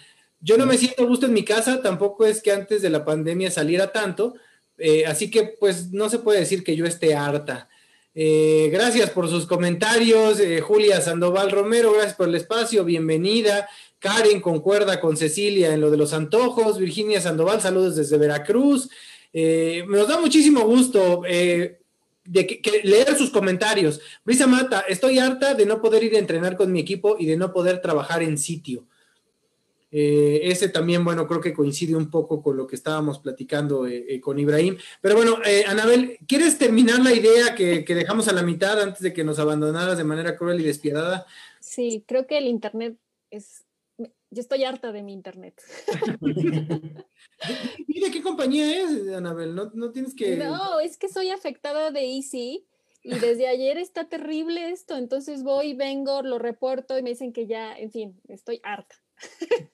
[0.44, 3.05] Yo no me siento a gusto en mi casa, tampoco es que antes de la
[3.05, 4.35] pandemia saliera tanto,
[4.76, 7.68] eh, así que pues no se puede decir que yo esté harta.
[8.12, 10.40] Eh, gracias por sus comentarios.
[10.40, 13.68] Eh, Julia Sandoval Romero, gracias por el espacio, bienvenida.
[14.00, 16.76] Karen concuerda con Cecilia en lo de los antojos.
[16.76, 18.90] Virginia Sandoval, saludos desde Veracruz.
[19.33, 21.78] Nos da muchísimo gusto de
[22.83, 24.00] leer sus comentarios.
[24.24, 27.37] Brisa Mata, estoy harta de no poder ir a entrenar con mi equipo y de
[27.37, 28.85] no poder trabajar en sitio.
[29.94, 34.07] Eh, ese también, bueno, creo que coincide un poco con lo que estábamos platicando eh,
[34.09, 34.78] eh, con Ibrahim.
[35.02, 35.37] Pero bueno,
[35.68, 39.98] Anabel, ¿quieres terminar la idea que, dejamos a la mitad antes de que nos abandonaras
[39.98, 41.26] de manera cruel y despiadada?
[41.61, 42.96] Sí, creo que el Internet
[43.31, 43.64] es...
[43.98, 45.62] Yo estoy harta de mi Internet.
[47.87, 49.55] ¿Y de qué compañía es, Anabel?
[49.55, 50.37] No, no tienes que...
[50.37, 52.64] No, es que soy afectada de Easy
[53.02, 57.46] y desde ayer está terrible esto, entonces voy, vengo, lo reporto y me dicen que
[57.46, 59.01] ya, en fin, estoy harta.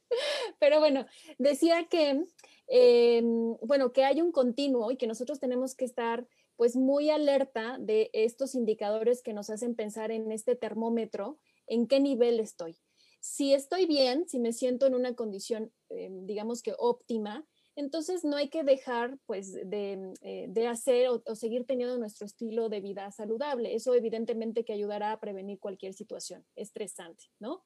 [0.61, 1.07] Pero bueno,
[1.39, 2.25] decía que,
[2.67, 7.77] em, bueno, que hay un continuo y que nosotros tenemos que estar pues muy alerta
[7.79, 12.77] de estos indicadores que nos hacen pensar en este termómetro, en qué nivel estoy.
[13.21, 17.47] Si estoy bien, si me siento en una condición, em, digamos que óptima,
[17.79, 22.81] entonces no hay que dejar pues de, eh, hacer o, seguir teniendo nuestro estilo de
[22.81, 23.73] vida saludable.
[23.73, 27.63] Eso evidentemente que ayudará a prevenir cualquier situación estresante, ¿no?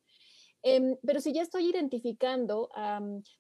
[0.64, 2.70] Em, pero si ya estoy identificando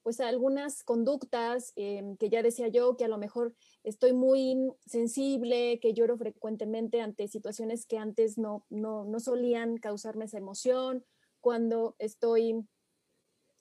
[0.02, 3.54] pues algunas conductas em, que ya decía yo, que a lo mejor
[3.84, 10.24] estoy muy sensible, que lloro frecuentemente ante situaciones que antes no, no, no solían causarme
[10.24, 11.04] esa emoción,
[11.40, 12.66] cuando estoy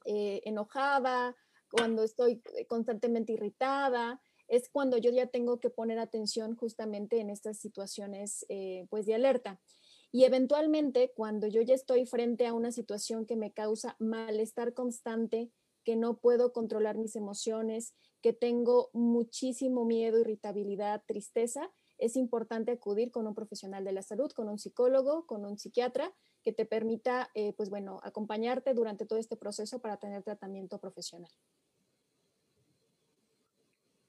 [0.05, 1.35] eh, enojada,
[1.71, 7.57] cuando estoy constantemente irritada, es cuando yo ya tengo que poner atención justamente en estas
[7.57, 9.61] situaciones eh, pues de alerta.
[10.11, 15.51] Y eventualmente, cuando yo ya estoy frente a una situación que me causa malestar constante,
[15.83, 23.11] que no puedo controlar mis emociones, que tengo muchísimo miedo, irritabilidad, tristeza, es importante acudir
[23.11, 27.29] con un profesional de la salud, con un psicólogo, con un psiquiatra, que te permita,
[27.35, 31.31] eh, pues bueno, acompañarte durante todo este proceso para tener tratamiento profesional.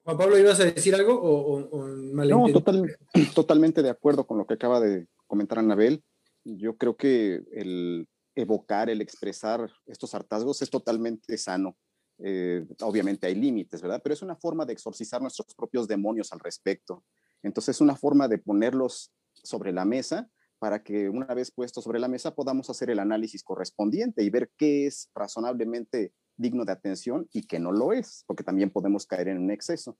[0.05, 2.47] Juan Pablo, ¿ibas a decir algo o, No,
[3.35, 6.05] totalmente de acuerdo con lo que acaba de comentar Anabel.
[6.45, 11.75] Yo creo que el evocar, el expresar estos hartazgos es totalmente sano.
[12.19, 14.03] Eh, obviamente hay límites, ¿verdad?
[14.05, 17.03] Pero es una forma de exorcizar nuestros propios demonios al respecto.
[17.43, 21.99] Entonces es una forma de ponerlos sobre la mesa para que una vez puestos sobre
[21.99, 27.27] la mesa podamos hacer el análisis correspondiente y ver qué es razonablemente digno de atención
[27.33, 29.97] y qué no lo es, porque también podemos caer en un exceso.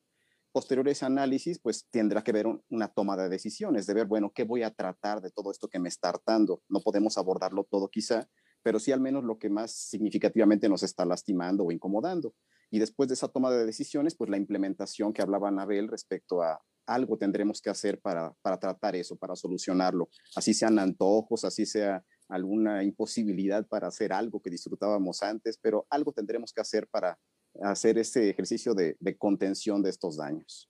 [0.53, 4.33] Posterior a ese análisis, pues tendrá que ver una toma de decisiones, de ver, bueno,
[4.35, 6.63] ¿qué voy a tratar de todo esto que me está hartando?
[6.69, 8.29] No podemos abordarlo todo quizá,
[8.63, 12.35] pero sí al menos lo que más significativamente nos está lastimando o incomodando.
[12.71, 16.63] Y después de esa toma de decisiones, pues la implementación que hablaba Anabel respecto a
[16.87, 20.09] algo tendremos que hacer para, para tratar eso, para solucionarlo.
[20.37, 26.13] Así sean antojos, así sea alguna imposibilidad para hacer algo que disfrutábamos antes, pero algo
[26.13, 27.19] tendremos que hacer para
[27.61, 30.69] hacer ese ejercicio de, contención de estos daños.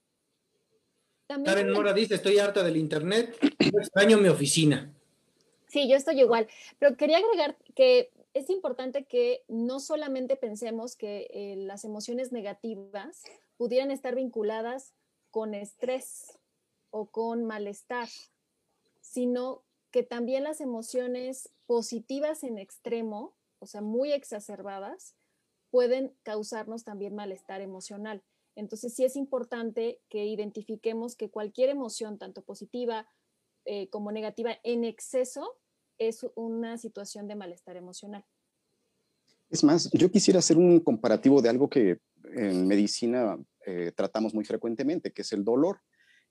[1.29, 4.93] Karen Mora dice, estoy harta del internet, extraño mi oficina.
[5.69, 11.29] Sí, yo estoy igual, pero quería agregar que es importante que no solamente pensemos que
[11.31, 13.23] eh, las emociones negativas
[13.57, 14.93] pudieran estar vinculadas
[15.31, 16.39] con estrés
[16.91, 18.09] o con malestar,
[19.01, 25.15] sino que también las emociones positivas en extremo, o sea, muy exacerbadas,
[25.73, 28.23] pueden causarnos también malestar emocional.
[28.55, 33.09] Entonces, sí es importante que identifiquemos que cualquier emoción, tanto positiva
[33.65, 35.59] eh, como negativa, en exceso,
[35.97, 38.25] es una situación de malestar emocional.
[39.49, 42.01] Es más, yo quisiera hacer un comparativo de algo que
[42.35, 45.81] en medicina eh, tratamos muy frecuentemente, que es el dolor.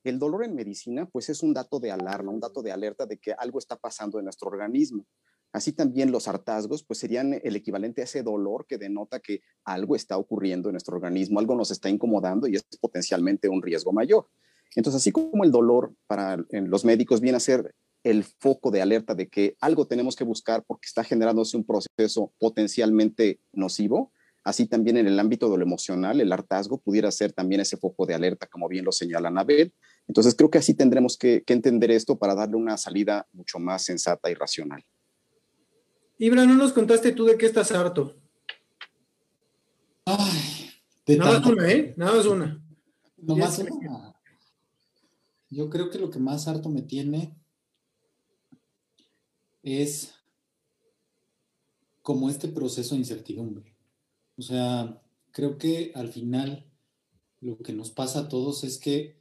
[0.03, 3.17] El dolor en medicina, pues es un dato de alarma, un dato de alerta de
[3.17, 5.07] que algo está pasando en nuestro organismo.
[5.53, 9.95] Así también los hartazgos, pues serían el equivalente a ese dolor que denota que algo
[9.95, 14.27] está ocurriendo en nuestro organismo, algo nos está incomodando y es potencialmente un riesgo mayor.
[14.75, 19.13] Entonces, así como el dolor para los médicos viene a ser el foco de alerta
[19.13, 24.11] de que algo tenemos que buscar porque está generándose un proceso potencialmente nocivo,
[24.43, 28.05] así también en el ámbito de lo emocional, el hartazgo pudiera ser también ese foco
[28.05, 29.73] de alerta, como bien lo señala Anabel,
[30.07, 34.31] entonces creo que así tendremos que, entender esto para darle una salida mucho más sensata
[34.31, 34.83] y racional.
[36.23, 38.15] Ibra, ¿no nos contaste tú de qué estás harto?
[40.05, 40.69] Ay,
[41.17, 41.95] Nada más una, ¿eh?
[41.97, 42.63] Nada más una.
[43.17, 44.15] No más una.
[45.49, 47.35] Yo creo que lo que más harto me tiene
[49.63, 50.13] es
[52.03, 53.75] como este proceso de incertidumbre.
[54.37, 55.01] O sea,
[55.31, 56.71] creo que al final
[57.39, 59.19] lo que nos pasa a todos es que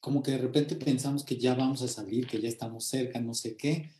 [0.00, 3.34] como que de repente pensamos que ya vamos a salir, que ya estamos cerca, no
[3.34, 3.90] sé qué,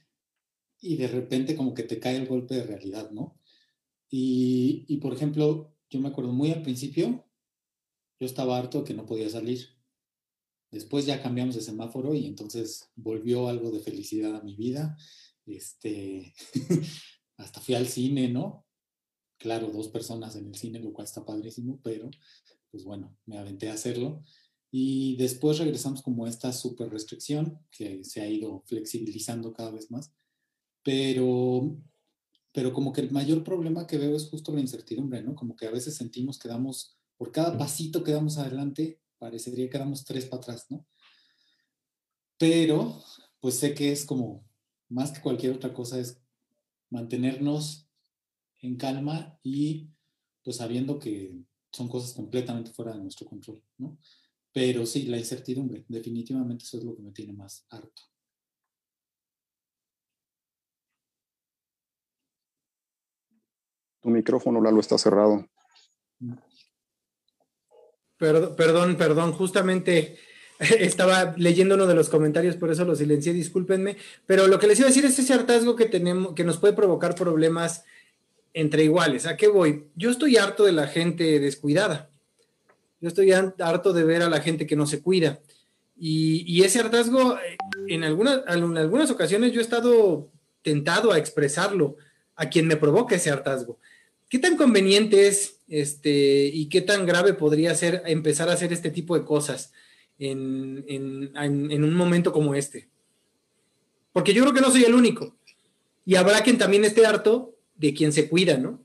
[0.93, 3.39] y de repente como que te cae el golpe de realidad, ¿no?
[4.09, 7.27] Y, y por ejemplo, yo me acuerdo muy al principio,
[8.19, 9.77] yo estaba harto que no podía salir.
[10.71, 14.97] Después ya cambiamos de semáforo y entonces volvió algo de felicidad a mi vida.
[15.45, 16.35] Este,
[17.37, 18.67] hasta fui al cine, ¿no?
[19.39, 22.11] Claro, dos personas en el cine, lo cual está padrísimo, pero
[22.71, 24.23] pues bueno, me aventé a hacerlo.
[24.71, 29.91] Y después regresamos como a esta super restricción que se ha ido flexibilizando cada vez
[29.91, 30.13] más.
[30.87, 31.77] Pero,
[32.53, 35.35] pero como que el mayor problema que veo es justo la incertidumbre, ¿no?
[35.35, 39.79] Como que a veces sentimos que damos, por cada pasito que damos adelante, parecería que
[39.79, 40.87] damos tres para atrás, ¿no?
[42.39, 43.03] Pero,
[43.41, 44.49] pues sé que es como,
[44.89, 46.23] más que cualquier otra cosa, es
[46.89, 47.89] mantenernos
[48.63, 49.89] en calma y
[50.45, 51.37] pues sabiendo que
[51.73, 53.99] son cosas completamente fuera de nuestro control, ¿no?
[54.53, 58.03] Pero sí, la incertidumbre, definitivamente eso es lo que me tiene más harto.
[64.07, 65.49] Tu micrófono, Lalo, está cerrado.
[68.17, 70.17] Perdón, perdón, perdón, justamente
[70.61, 74.79] estaba leyendo uno de los comentarios, por eso lo silencié, discúlpenme, pero lo que les
[74.79, 77.83] iba a decir es ese hartazgo que tenemos, que nos puede provocar problemas
[78.55, 79.27] entre iguales.
[79.27, 79.89] ¿A qué voy?
[79.97, 82.09] Yo estoy harto de la gente descuidada.
[83.01, 85.41] Yo estoy harto de ver a la gente que no se cuida.
[85.99, 87.57] Y, ese hartazgo, eh,
[87.89, 90.31] en algunas, en algunas ocasiones yo he estado
[90.63, 91.97] tentado a expresarlo
[92.37, 93.81] a quien me provoca ese hartazgo.
[94.29, 98.91] ¿Qué tan conveniente es este, y qué tan grave podría ser empezar a hacer este
[98.91, 99.73] tipo de cosas
[100.19, 102.89] en, en un momento como este?
[104.13, 105.37] Porque yo creo que no soy el único.
[106.05, 108.81] Y habrá quien también esté harto de quien se cuida, ¿no?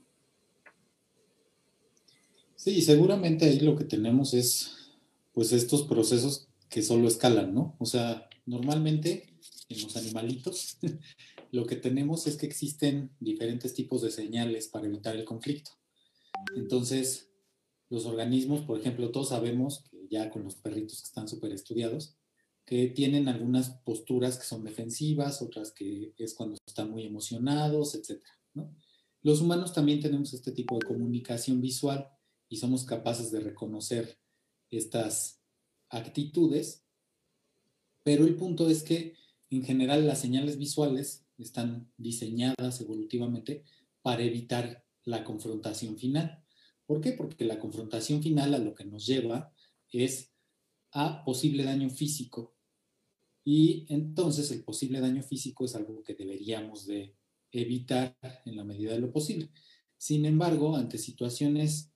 [2.56, 4.90] Sí, seguramente ahí lo que tenemos es,
[5.32, 7.74] pues, estos procesos que solo escalan, ¿no?
[7.78, 9.26] O sea, normalmente
[9.68, 10.78] en los animalitos
[11.52, 15.72] lo que tenemos es que existen diferentes tipos de señales para evitar el conflicto.
[16.56, 17.30] Entonces,
[17.90, 22.16] los organismos, por ejemplo, todos sabemos que ya con los perritos que están súper estudiados,
[22.64, 28.22] que tienen algunas posturas que son defensivas, otras que es cuando están muy emocionados, etc.
[29.20, 32.08] Los humanos también tenemos este tipo de comunicación visual
[32.48, 34.18] y somos capaces de reconocer
[34.70, 35.42] estas
[35.90, 36.82] actitudes,
[38.02, 39.16] pero el punto es que
[39.50, 43.64] en general las señales visuales están diseñadas evolutivamente
[44.02, 46.42] para evitar la confrontación final.
[46.86, 47.12] ¿Por qué?
[47.12, 49.52] Porque la confrontación final a lo que nos lleva
[49.90, 50.32] es
[50.92, 52.54] a posible daño físico.
[53.44, 57.14] Y entonces el posible daño físico es algo que deberíamos de
[57.50, 59.50] evitar en la medida de lo posible.
[59.96, 61.92] Sin embargo, ante situaciones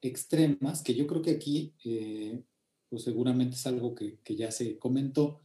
[0.00, 2.42] extremas, que yo creo que aquí, eh,
[2.88, 5.40] pues seguramente es algo que, ya se comentó,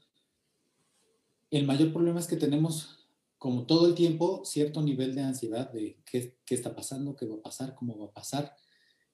[1.51, 3.04] el mayor problema es que tenemos,
[3.45, 7.35] como todo el tiempo, cierto nivel de ansiedad de qué, qué está pasando, qué va
[7.35, 8.55] a pasar, cómo va a pasar.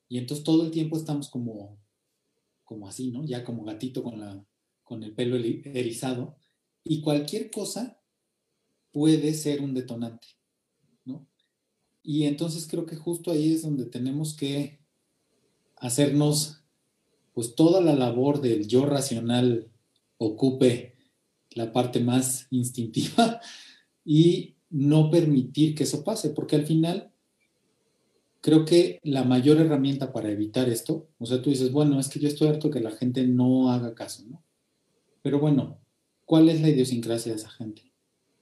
[0.07, 1.77] Y entonces todo el tiempo estamos como,
[2.63, 3.25] como así, ¿no?
[3.25, 4.41] Ya como gatito con, la,
[4.85, 6.37] con el pelo erizado.
[6.81, 8.01] Y cualquier cosa
[8.93, 10.29] puede ser un detonante,
[11.03, 11.27] ¿no?
[12.01, 14.79] Y entonces creo que justo ahí es donde tenemos que
[15.75, 16.63] hacernos,
[17.33, 19.69] pues toda la labor del yo racional
[20.17, 20.95] ocupe
[21.49, 23.41] la parte más instintiva
[24.03, 27.11] y no permitir que eso pase, porque al final
[28.41, 32.19] creo que la mayor herramienta para evitar esto, o sea, tú dices, bueno, es que
[32.19, 34.43] yo estoy harto que la gente no haga caso, ¿no?
[35.21, 35.79] Pero bueno,
[36.25, 37.91] ¿cuál es la idiosincrasia de esa gente?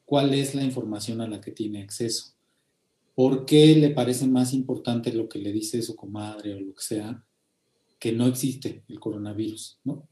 [0.06, 2.34] ¿Cuál es la información a la que tiene acceso?
[3.14, 6.82] ¿Por qué le parece más importante lo que le dice su comadre o lo que
[6.82, 7.24] sea
[8.00, 10.08] que no existe el coronavirus, ¿no?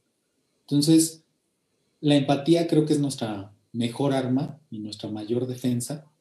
[0.61, 1.23] Entonces,
[2.01, 6.11] la empatía creo que es nuestra mejor arma y nuestra mayor defensa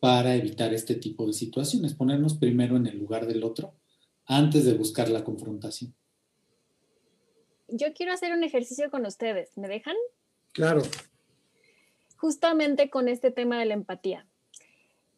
[0.00, 3.74] para evitar este tipo de situaciones, ponernos primero en el lugar del otro
[4.26, 5.94] antes de buscar la confrontación.
[7.68, 9.96] Yo quiero hacer un ejercicio con ustedes, ¿me dejan?
[10.52, 10.82] Claro.
[12.16, 14.26] Justamente con este tema de la empatía.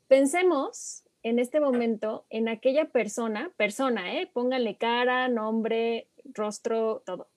[0.08, 4.30] Pensemos en este momento en aquella persona, persona, ¿eh?
[4.32, 7.28] póngale cara, nombre, rostro, todo,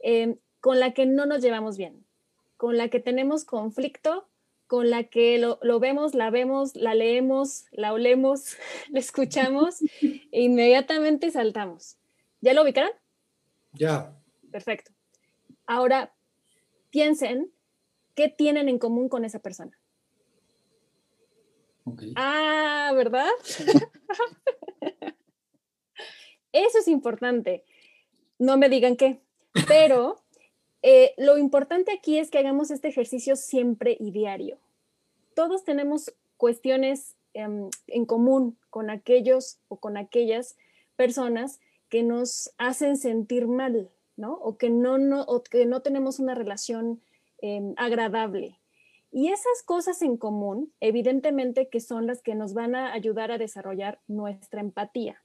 [0.00, 2.05] em, con la que no nos llevamos bien,
[2.56, 4.28] con la que tenemos conflicto,
[4.66, 8.56] con la que lo, vemos, la vemos, la leemos, la olemos,
[8.90, 11.96] la escuchamos e inmediatamente saltamos.
[12.40, 12.90] ¿Ya lo ubicaron?
[13.72, 14.16] Ya.
[14.50, 14.92] Perfecto.
[15.66, 16.14] Ahora,
[16.90, 17.52] piensen
[18.14, 19.78] qué tienen en común con esa persona.
[22.16, 23.30] Ah, ¿verdad?
[26.52, 27.64] Eso es importante.
[28.38, 29.20] No me digan qué,
[29.68, 30.24] pero
[30.88, 34.56] Eh, lo importante aquí es que hagamos este ejercicio siempre y diario.
[35.34, 40.56] Todos tenemos cuestiones em, en común con aquellos o con aquellas
[40.94, 41.58] personas
[41.88, 44.34] que nos hacen sentir mal, ¿no?
[44.34, 47.02] O que no, tenemos una relación
[47.42, 48.60] em, agradable.
[49.10, 53.38] Y esas cosas en común, evidentemente que son las que nos van a ayudar a
[53.38, 55.20] desarrollar nuestra empatía.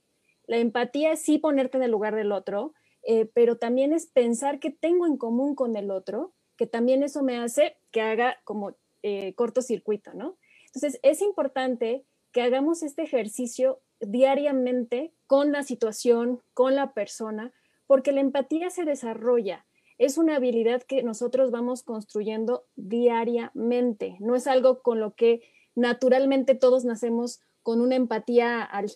[0.48, 2.74] La empatía es sí ponerte en el lugar del otro,
[3.04, 7.24] eh, pero también es pensar que tengo en común con el otro, que también eso
[7.24, 10.38] me hace que haga como eh, cortocircuito, ¿no?
[10.68, 17.52] Entonces, es importante que hagamos este ejercicio diariamente con la situación, con la persona,
[17.88, 19.66] porque la empatía se desarrolla.
[19.98, 24.18] Es una habilidad que nosotros vamos construyendo diariamente.
[24.20, 25.42] No es algo con lo que
[25.76, 28.92] naturalmente todos nacemos con una empatía al,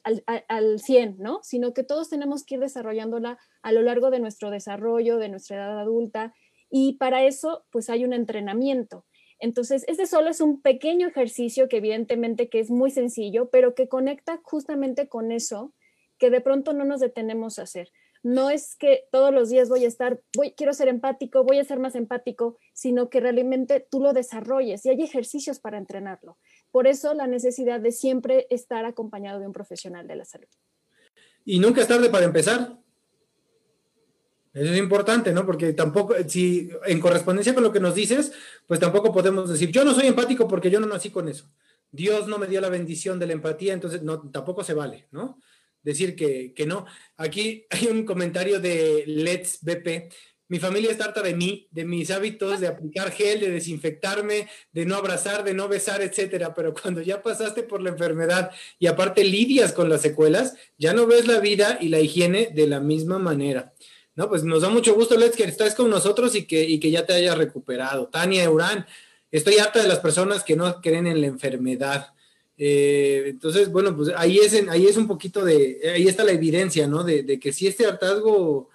[0.47, 1.39] al, 100, ¿no?
[1.43, 5.57] Sino que todos tenemos que ir desarrollándola a lo largo de nuestro desarrollo, de nuestra
[5.57, 6.34] edad adulta,
[6.70, 9.05] y para eso, pues hay un entrenamiento.
[9.39, 13.88] Entonces, este solo es un pequeño ejercicio que evidentemente que es muy sencillo, pero que
[13.88, 15.74] conecta justamente con eso
[16.18, 17.91] que de pronto no nos detenemos a hacer.
[18.24, 21.63] No es que todos los días voy a estar, voy, quiero ser empático, voy a
[21.63, 26.39] ser más empático, sino que realmente tú lo desarrolles y hay ejercicios para entrenarlo.
[26.76, 30.50] Por eso la necesidad de siempre estar acompañado de un profesional de la salud.
[31.46, 32.78] Y nunca es tarde para empezar.
[34.54, 35.46] Eso es importante, ¿no?
[35.46, 38.34] Porque tampoco, si en correspondencia con lo que nos dices,
[38.68, 41.50] pues tampoco podemos decir, yo no soy empático porque yo no nací con eso.
[41.94, 45.40] Dios no me dio la bendición de la empatía, entonces no, tampoco se vale, ¿no?
[45.82, 46.86] Decir que, que no.
[47.16, 50.14] Aquí hay un comentario de Let's BP.
[50.48, 54.86] Mi familia está harta de mí, de mis hábitos de aplicar gel, de desinfectarme, de
[54.86, 56.54] no abrazar, de no besar, etcétera.
[56.54, 61.08] Pero cuando ya pasaste por la enfermedad y aparte lidias con las secuelas, ya no
[61.08, 63.74] ves la vida y la higiene de la misma manera.
[64.16, 66.89] No, pues nos da mucho gusto, Let's, que estés con nosotros y que, y que
[66.89, 68.08] ya te hayas recuperado.
[68.08, 68.86] Tania Eurán,
[69.30, 72.14] estoy harta de las personas que no creen en la enfermedad.
[72.58, 76.88] Eh, entonces, bueno, pues ahí es, ahí es un poquito de, ahí está la evidencia,
[76.88, 77.04] ¿no?
[77.04, 78.70] De, que si este hartazgo,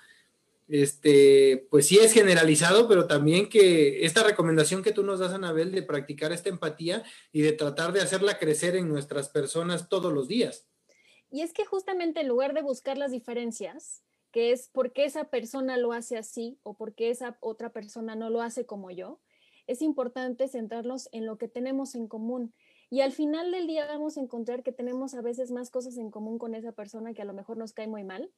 [0.71, 5.73] este, pues sí es generalizado, pero también que esta recomendación que tú nos das, Anabel,
[5.73, 7.03] de practicar esta empatía
[7.33, 10.69] y de tratar de hacerla crecer en nuestras personas todos los días.
[11.31, 15.25] Y es que justamente en lugar de buscar las diferencias, que es por qué esa
[15.25, 19.21] persona lo hace así o por qué esa otra persona no lo hace como yo,
[19.67, 22.55] es importante centrarnos en lo que tenemos en común.
[22.91, 26.11] Y al final del día vamos a encontrar que tenemos a veces más cosas en
[26.11, 28.31] común con esa persona que a lo mejor nos cae muy mal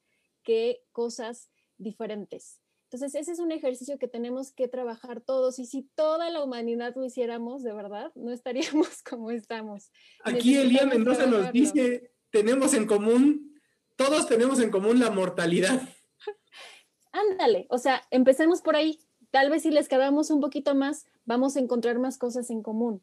[0.43, 1.51] que cosas
[1.83, 2.61] diferentes.
[2.85, 6.95] Entonces, ese es un ejercicio que tenemos que trabajar todos y si toda la humanidad
[6.95, 9.91] lo hiciéramos, de verdad, no estaríamos como estamos.
[10.25, 13.53] Aquí Elía Mendoza nos dice, tenemos en común
[13.97, 15.81] todos tenemos en común la mortalidad.
[17.13, 18.99] Ándale, o sea, empecemos por ahí.
[19.31, 23.03] Tal vez si les quedamos un poquito más, vamos a encontrar más cosas en común.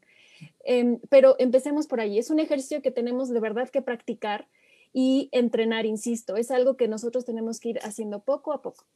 [0.64, 2.18] Em, pero empecemos por ahí.
[2.18, 4.48] Es un ejercicio que tenemos de verdad que practicar
[4.92, 6.36] y entrenar, insisto.
[6.36, 8.86] Es algo que nosotros tenemos que ir haciendo poco a poco.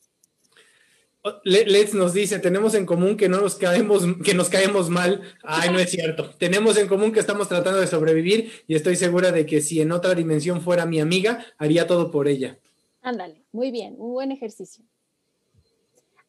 [1.44, 5.22] Let's nos dice, tenemos en común que no nos caemos, que nos caemos mal.
[5.42, 6.34] Ay, no es cierto.
[6.38, 9.92] tenemos en común que estamos tratando de sobrevivir y estoy segura de que si en
[9.92, 12.58] otra dimensión fuera mi amiga, haría todo por ella.
[13.00, 14.84] Ándale, muy bien, un buen ejercicio.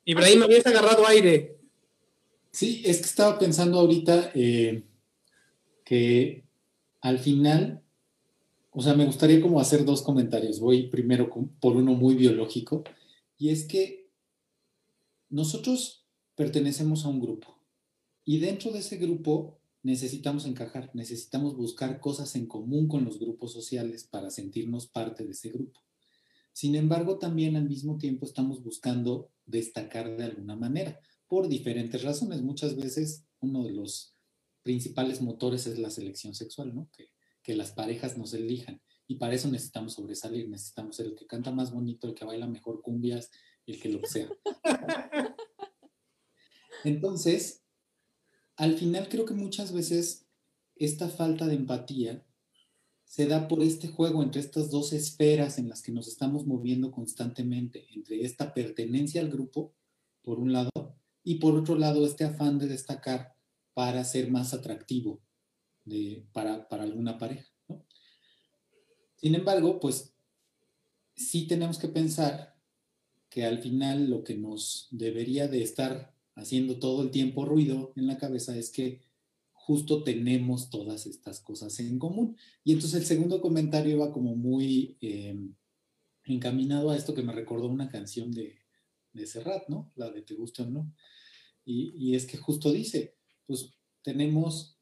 [0.05, 1.57] Ibrahim, habías agarrado aire.
[2.51, 4.84] Sí, es que estaba pensando ahorita eh,
[5.84, 6.45] que
[7.01, 7.82] al final,
[8.76, 10.59] o sea, me gustaría como hacer dos comentarios.
[10.59, 12.84] Voy primero por uno muy biológico,
[13.38, 14.09] y es que
[15.30, 16.05] nosotros
[16.36, 17.55] pertenecemos a un grupo
[18.26, 23.53] y dentro de ese grupo necesitamos encajar, necesitamos buscar cosas en común con los grupos
[23.53, 25.80] sociales para sentirnos parte de ese grupo.
[26.51, 32.41] Sin embargo, también al mismo tiempo estamos buscando destacar de alguna manera, por diferentes razones.
[32.41, 34.15] Muchas veces uno de los
[34.63, 36.89] principales motores es la selección sexual, ¿no?
[37.46, 38.82] Que las parejas nos elijan.
[39.08, 42.48] Y para eso necesitamos sobresalir, necesitamos ser el que canta más bonito, el que baila
[42.48, 43.30] mejor cumbias,
[43.68, 44.28] el que lo sea.
[46.84, 47.62] Entonces,
[48.56, 50.26] al final creo que muchas veces
[50.76, 52.26] esta falta de empatía
[53.04, 56.91] se da por este juego entre estas dos esferas en las que nos estamos moviendo
[56.91, 59.76] constantemente, entre esta pertenencia al grupo,
[60.24, 60.72] por un lado,
[61.24, 63.36] y por otro lado, este afán de destacar
[63.76, 65.22] para ser más atractivo
[66.32, 67.50] para, para alguna pareja.
[69.16, 70.14] Sin embargo, pues
[71.16, 72.56] sí tenemos que pensar
[73.30, 78.08] que al final lo que nos debería de estar haciendo todo el tiempo ruido en
[78.08, 79.02] la cabeza es que
[79.52, 82.38] justo tenemos todas estas cosas en común.
[82.64, 85.56] Y entonces el segundo comentario va como muy em,
[86.24, 88.60] encaminado a esto que me recordó una canción de,
[89.14, 89.92] de Serrat, ¿no?
[89.96, 90.94] La de te gusta o no.
[91.68, 93.16] Y es que justo dice,
[93.48, 93.74] pues
[94.04, 94.74] tenemos,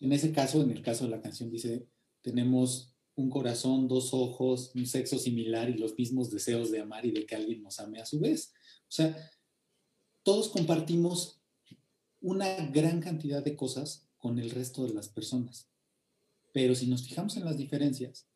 [0.00, 1.86] en ese caso, en el caso de la canción dice,
[2.22, 7.10] tenemos un corazón, dos ojos, un sexo similar y los mismos deseos de amar y
[7.10, 8.52] de que alguien nos ame a su vez.
[8.88, 9.14] O sea,
[10.22, 11.40] todos compartimos
[12.22, 15.68] una gran cantidad de cosas con el resto de las personas.
[16.52, 18.26] Pero si nos fijamos en las diferencias,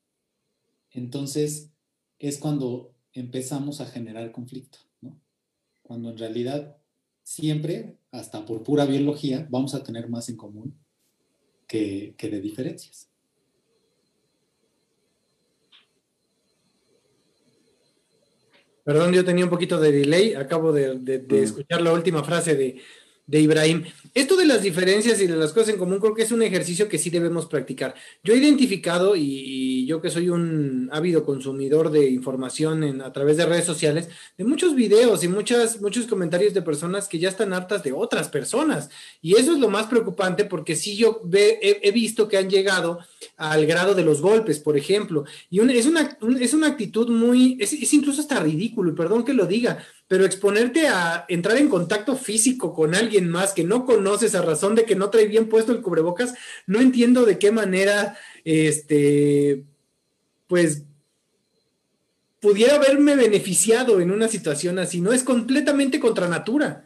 [0.91, 1.71] entonces
[2.19, 5.21] es cuando empezamos a generar conflicto, ¿no?
[5.83, 6.77] Cuando en realidad
[7.23, 10.84] siempre, hasta por pura biología, vamos a tener más en común
[11.67, 13.09] que, de diferencias.
[18.85, 20.35] Perdón, yo tenía un poquito de delay.
[20.35, 21.35] Acabo de, mm.
[21.35, 22.81] escuchar la última frase de,
[23.27, 23.85] de Ibrahim.
[24.13, 26.89] Esto de las diferencias y de las cosas en común creo que es un ejercicio
[26.89, 27.95] que sí debemos practicar.
[28.23, 33.37] Yo he identificado, y, yo que soy un ávido consumidor de información en, a través
[33.37, 34.09] de redes sociales,
[34.39, 38.29] de muchos videos y muchas, muchos comentarios de personas que ya están hartas de otras
[38.29, 38.89] personas.
[39.21, 43.01] Y eso es lo más preocupante porque sí yo he, visto que han llegado
[43.37, 45.25] al grado de los golpes, por ejemplo.
[45.51, 49.35] Y es, una, es una actitud muy, es, es incluso hasta ridículo, y perdón que
[49.35, 54.35] lo diga, pero exponerte a entrar en contacto físico con alguien más que no conoces
[54.35, 56.35] a razón de que no trae bien puesto el cubrebocas,
[56.67, 59.65] no entiendo de qué manera, este,
[60.47, 60.85] pues,
[62.41, 66.85] pudiera haberme beneficiado en una situación así, no es completamente contra natura.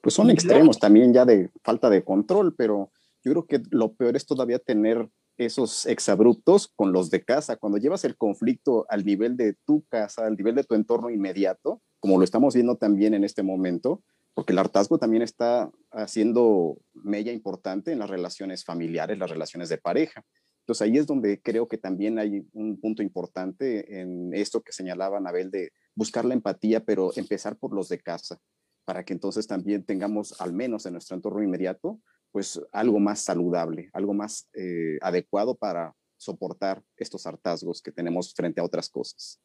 [0.00, 2.92] Pues son extremos también ya de falta de control, pero
[3.24, 7.56] yo creo que lo peor es todavía tener esos exabruptos con los de casa.
[7.56, 11.80] Cuando llevas el conflicto al nivel de tu casa, al nivel de tu entorno inmediato,
[12.02, 14.02] como lo estamos viendo también en este momento,
[14.34, 19.78] porque el hartazgo también está haciendo mella importante en las relaciones familiares, las relaciones de
[19.78, 20.24] pareja.
[20.62, 25.18] Entonces ahí es donde creo que también hay un punto importante en esto que señalaba
[25.18, 28.40] Anabel de buscar la empatía, pero empezar por los de casa,
[28.84, 32.00] para que entonces también tengamos, al menos en nuestro entorno inmediato,
[32.32, 38.60] pues algo más saludable, algo más eh, adecuado para soportar estos hartazgos que tenemos frente
[38.60, 39.40] a otras cosas.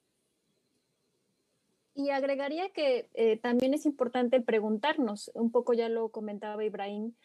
[1.98, 7.16] Y agregaría que eh, también es importante preguntarnos, un poco ya lo comentaba Ibrahim,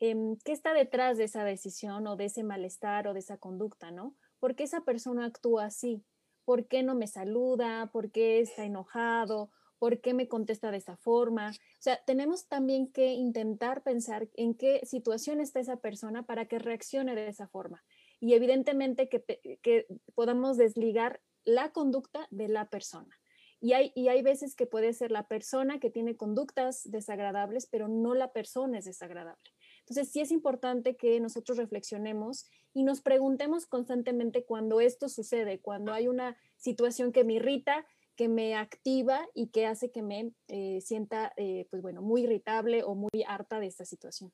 [0.00, 3.90] em, ¿qué está detrás de esa decisión o de ese malestar o de esa conducta,
[3.90, 4.16] no?
[4.40, 6.02] ¿Por qué esa persona actúa así?
[6.46, 7.90] ¿Por qué no me saluda?
[7.92, 9.50] ¿Por qué está enojado?
[9.78, 11.50] ¿Por qué me contesta de esa forma?
[11.50, 16.58] O sea, tenemos también que intentar pensar en qué situación está esa persona para que
[16.58, 17.84] reaccione de esa forma.
[18.18, 19.22] Y evidentemente que,
[19.60, 23.21] que podamos desligar la conducta de la persona.
[23.64, 28.32] Y hay, veces que puede ser la persona que tiene conductas desagradables, pero no la
[28.32, 29.52] persona es desagradable.
[29.78, 35.92] Entonces, sí es importante que nosotros reflexionemos y nos preguntemos constantemente cuando esto sucede, cuando
[35.92, 37.86] hay una situación que me irrita,
[38.16, 42.82] que me activa y que hace que me eh, sienta, eh, pues bueno, muy irritable
[42.82, 44.32] o muy harta de esta situación.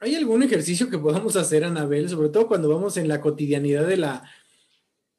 [0.00, 3.98] ¿Hay algún ejercicio que podamos hacer, Anabel, sobre todo cuando vamos en la cotidianidad de
[3.98, 4.28] la,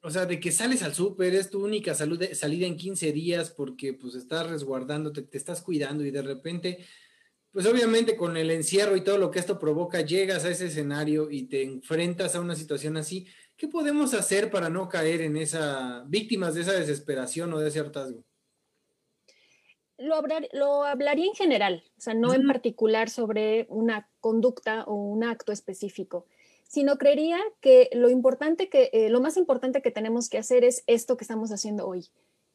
[0.04, 3.94] o sea, de que sales al súper, es tu única salida en 15 días porque
[3.94, 6.84] pues estás resguardándote, te estás cuidando y de repente,
[7.50, 11.30] pues obviamente con el encierro y todo lo que esto provoca, llegas a ese escenario
[11.30, 13.26] y te enfrentas a una situación así.
[13.56, 17.80] ¿Qué podemos hacer para no caer en esa, víctimas de esa desesperación o de ese
[17.80, 18.22] hartazgo?
[19.96, 25.24] Lo, lo hablaría en general, o sea, no en particular sobre una conducta o un
[25.24, 26.26] acto específico
[26.68, 30.82] sino creería que lo importante que, eh, lo más importante que tenemos que hacer es
[30.86, 32.08] esto que estamos haciendo hoy,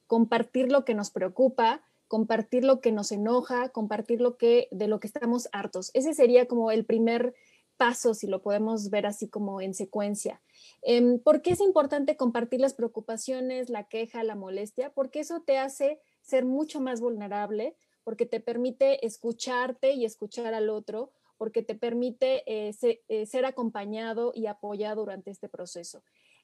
[0.07, 4.99] compartir lo que nos preocupa, compartir lo que nos enoja, compartir lo que, de lo
[4.99, 5.91] que estamos hartos.
[5.93, 7.35] Ese sería como el primer
[7.77, 10.41] paso, si lo podemos ver así como en secuencia.
[10.81, 14.91] Em, ¿Por qué es importante compartir las preocupaciones, la queja, la molestia?
[14.91, 20.69] Porque eso te hace ser mucho más vulnerable, porque te permite escucharte y escuchar al
[20.69, 22.75] otro, porque te permite eh,
[23.07, 26.03] eh, ser acompañado y apoyado durante este proceso.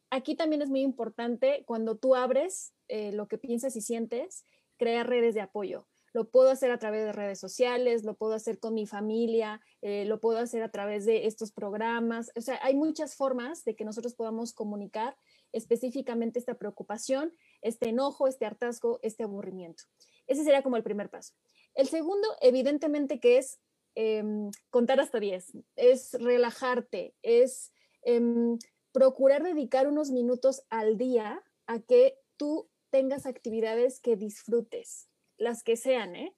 [0.10, 4.46] Aquí también es muy importante cuando tú abres eh, lo que piensas y sientes,
[4.78, 5.86] crear redes de apoyo.
[6.14, 10.22] Lo puedo hacer a través de redes sociales, lo puedo hacer con mi familia, lo
[10.22, 12.32] puedo hacer a través de estos programas.
[12.38, 15.18] O sea, hay muchas formas de que nosotros podamos comunicar
[15.52, 19.84] específicamente esta preocupación, este enojo, este hartazgo, este aburrimiento.
[20.26, 21.34] Ese sería como el primer paso.
[21.74, 23.60] El segundo, evidentemente, que es
[23.96, 27.72] Em, contar hasta 10, es relajarte, es
[28.04, 28.58] em,
[28.92, 35.78] procurar dedicar unos minutos al día a que tú tengas actividades que disfrutes, las que
[35.78, 36.36] sean, ¿eh?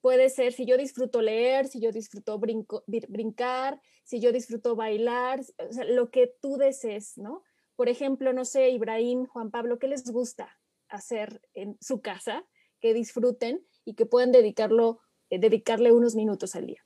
[0.00, 5.40] Puede ser si yo disfruto leer, si yo disfruto brincar, si yo disfruto bailar,
[5.88, 7.42] lo que tú desees, ¿no?
[7.76, 10.58] Por ejemplo, no sé, Ibrahim, Juan Pablo, ¿qué les gusta
[10.88, 12.46] hacer en su casa?
[12.80, 16.84] que disfruten y que puedan dedicarlo, eh, dedicarle unos minutos al día.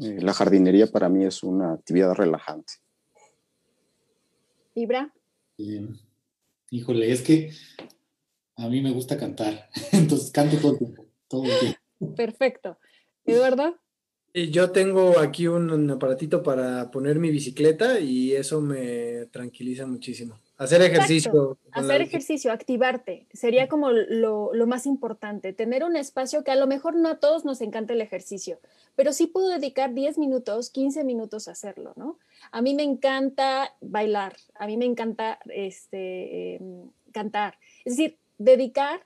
[0.00, 2.74] Eh, la jardinería para mí es una actividad relajante.
[4.74, 5.12] ¿Ibra?
[6.70, 7.52] híjole, es que
[8.56, 12.16] a mí me gusta cantar, entonces canto todo el tiempo, todo el tiempo.
[12.16, 12.78] Perfecto.
[13.24, 13.81] Eduardo.
[14.34, 20.38] Yo tengo aquí un aparatito para poner mi bicicleta y eso me tranquiliza muchísimo.
[20.56, 21.58] Hacer ejercicio.
[21.72, 26.66] Hacer ejercicio, activarte, sería como lo, lo, más importante, tener un espacio que a lo
[26.66, 28.58] mejor no a todos nos encanta el ejercicio,
[28.94, 32.18] pero sí puedo dedicar 10 minutos, 15 minutos a hacerlo, ¿no?
[32.52, 39.04] A mí me encanta bailar, a mí me encanta este, em, cantar, es decir, dedicar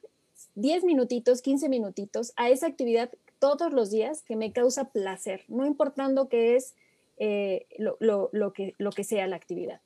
[0.57, 5.67] 10 minutitos, 15 minutitos a esa actividad todos los días que me causa placer, no
[5.67, 6.75] importando qué es
[7.19, 9.81] eh, lo, que, lo que sea la actividad.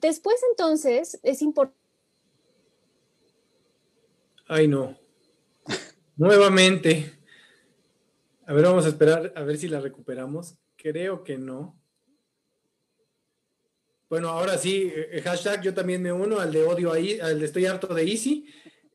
[0.00, 1.78] Después entonces es importante...
[4.48, 4.96] Ay, no.
[6.16, 7.12] Nuevamente.
[8.46, 10.56] A ver, vamos a esperar a ver si la recuperamos.
[10.76, 11.76] Creo que no.
[14.08, 17.46] Bueno, ahora sí, eh, hashtag yo también me uno al de odio ahí, al de
[17.46, 18.46] estoy harto de Easy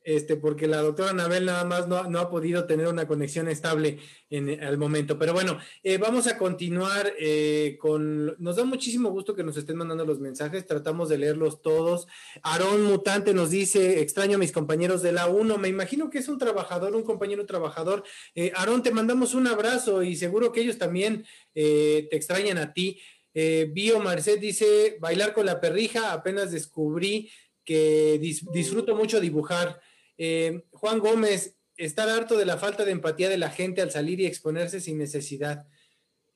[0.03, 3.99] este, porque la doctora Anabel nada más no, ha podido tener una conexión estable
[4.29, 5.19] en al momento.
[5.19, 8.35] Pero bueno, eh, vamos a continuar eh, con.
[8.39, 12.07] Nos da muchísimo gusto que nos estén mandando los mensajes, tratamos de leerlos todos.
[12.41, 15.57] Aarón Mutante nos dice: extraño a mis compañeros de la 1.
[15.57, 18.03] Me imagino que es un trabajador, un compañero trabajador.
[18.35, 22.99] Eh, Aarón, te mandamos un abrazo y seguro que ellos también te extrañan a ti.
[23.33, 27.29] Bio Marcet dice: bailar con la perrija, apenas descubrí
[27.63, 29.79] que disfruto mucho dibujar.
[30.23, 34.19] Eh, Juan Gómez, estar harto de la falta de empatía de la gente al salir
[34.19, 35.67] y exponerse sin necesidad.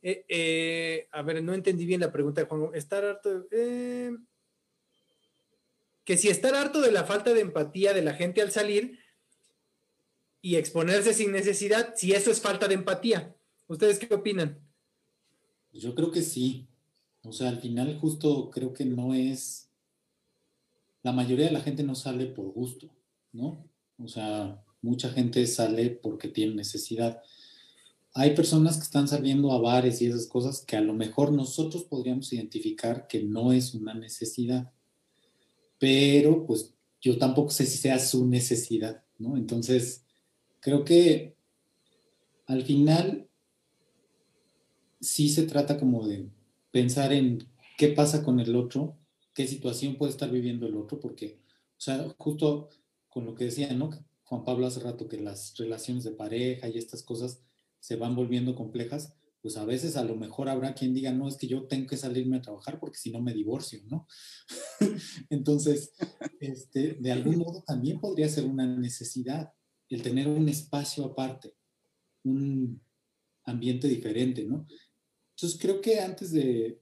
[0.02, 2.80] Eh, eh, a ver, no entendí bien la pregunta de Juan Gómez.
[2.80, 3.46] Estar harto
[6.04, 8.98] que si estar harto de la falta de empatía de la gente al salir
[10.42, 13.36] y exponerse sin necesidad, si eso es falta de empatía.
[13.68, 14.68] ¿Ustedes qué opinan?
[15.72, 16.68] Yo creo que sí.
[17.22, 19.70] O sea, al final justo creo que no es...
[21.04, 22.90] La mayoría de la gente no sale por gusto,
[23.32, 23.75] ¿no?
[23.98, 27.22] O sea, mucha gente sale porque tiene necesidad.
[28.14, 31.84] Hay personas que están saliendo a bares y esas cosas que a lo mejor nosotros
[31.84, 34.72] podríamos identificar que no es una necesidad,
[35.80, 39.38] pero pues yo tampoco sé si sea su necesidad, ¿no?
[39.38, 40.06] Entonces,
[40.60, 41.36] creo que
[42.48, 43.28] al final
[45.02, 46.30] sí se trata como de
[46.72, 48.98] pensar en qué pasa con el otro,
[49.34, 51.38] qué situación puede estar viviendo el otro, porque,
[51.78, 52.70] o sea, justo
[53.16, 53.92] con lo que decía, ¿no?
[54.26, 57.42] Juan Pablo hace rato, que las relaciones de pareja y estas cosas
[57.80, 61.38] se van volviendo complejas, pues a veces a lo mejor habrá quien diga, no, es
[61.38, 64.06] que yo tengo que salirme a trabajar porque si no me divorcio, ¿no?
[65.30, 65.94] Entonces,
[66.42, 69.54] este, de algún modo también podría ser una necesidad
[69.90, 71.56] el tener un espacio aparte,
[72.26, 72.82] un
[73.46, 74.68] ambiente diferente, ¿no?
[75.36, 76.82] Entonces creo que antes de,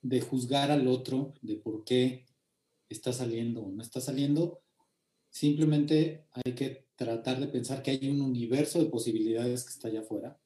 [0.00, 2.24] de juzgar al otro de por qué
[2.88, 4.62] está saliendo o no está saliendo,
[5.36, 10.00] Simplemente hay que tratar de pensar que hay un universo de posibilidades que está allá
[10.00, 10.40] afuera.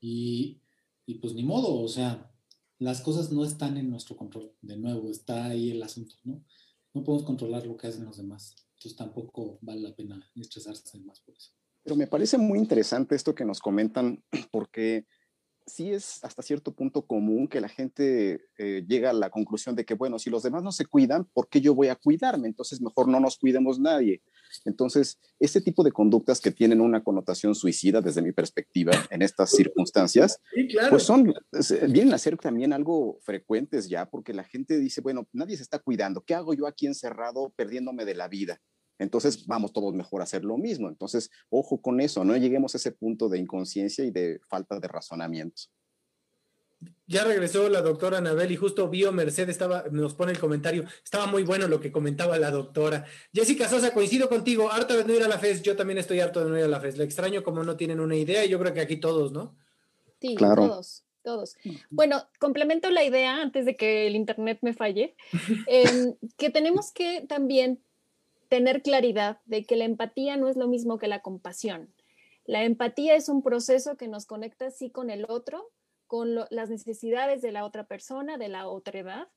[0.00, 0.62] Y,
[1.04, 2.32] y pues ni modo, o sea,
[2.78, 4.50] las cosas no están en nuestro control.
[4.62, 6.42] De nuevo, está ahí el asunto, ¿no?
[6.94, 8.54] No podemos controlar lo que hacen los demás.
[8.76, 11.50] Entonces tampoco vale la pena estresarse más por eso.
[11.82, 15.04] Pero me parece muy interesante esto que nos comentan, porque
[15.66, 19.84] sí es hasta cierto punto común que la gente eh, llega a la conclusión de
[19.84, 22.46] que, bueno, si los demás no se cuidan, ¿por qué yo voy a cuidarme?
[22.46, 24.22] Entonces mejor no nos cuidemos nadie.
[24.64, 29.50] Entonces, este tipo de conductas que tienen una connotación suicida desde mi perspectiva en estas
[29.50, 30.40] circunstancias,
[30.90, 31.34] pues son,
[31.88, 35.80] vienen a ser también algo frecuentes ya, porque la gente dice, bueno, nadie se está
[35.80, 38.60] cuidando, ¿qué hago yo aquí encerrado perdiéndome de la vida?
[38.98, 40.88] Entonces vamos todos mejor a hacer lo mismo.
[40.88, 44.88] Entonces, ojo con eso, no lleguemos a ese punto de inconsciencia y de falta de
[44.88, 45.62] razonamiento.
[47.06, 51.26] Ya regresó la doctora Anabel y justo vio Merced estaba, nos pone el comentario, estaba
[51.26, 53.04] muy bueno lo que comentaba la doctora.
[53.32, 56.44] Jessica Sosa, coincido contigo, harta de no ir a la FES, yo también estoy harto
[56.44, 58.58] de no ir a la FES, la extraño como no tienen una idea y yo
[58.58, 59.56] creo que aquí todos, ¿no?
[60.20, 60.66] Sí, claro.
[60.66, 61.56] todos, todos.
[61.90, 65.14] Bueno, complemento la idea antes de que el Internet me falle,
[65.68, 67.80] em, que tenemos que también
[68.48, 71.92] tener claridad de que la empatía no es lo mismo que la compasión.
[72.44, 75.70] La empatía es un proceso que nos conecta sí con el otro,
[76.06, 79.28] con las necesidades de la otra persona, de la otra edad,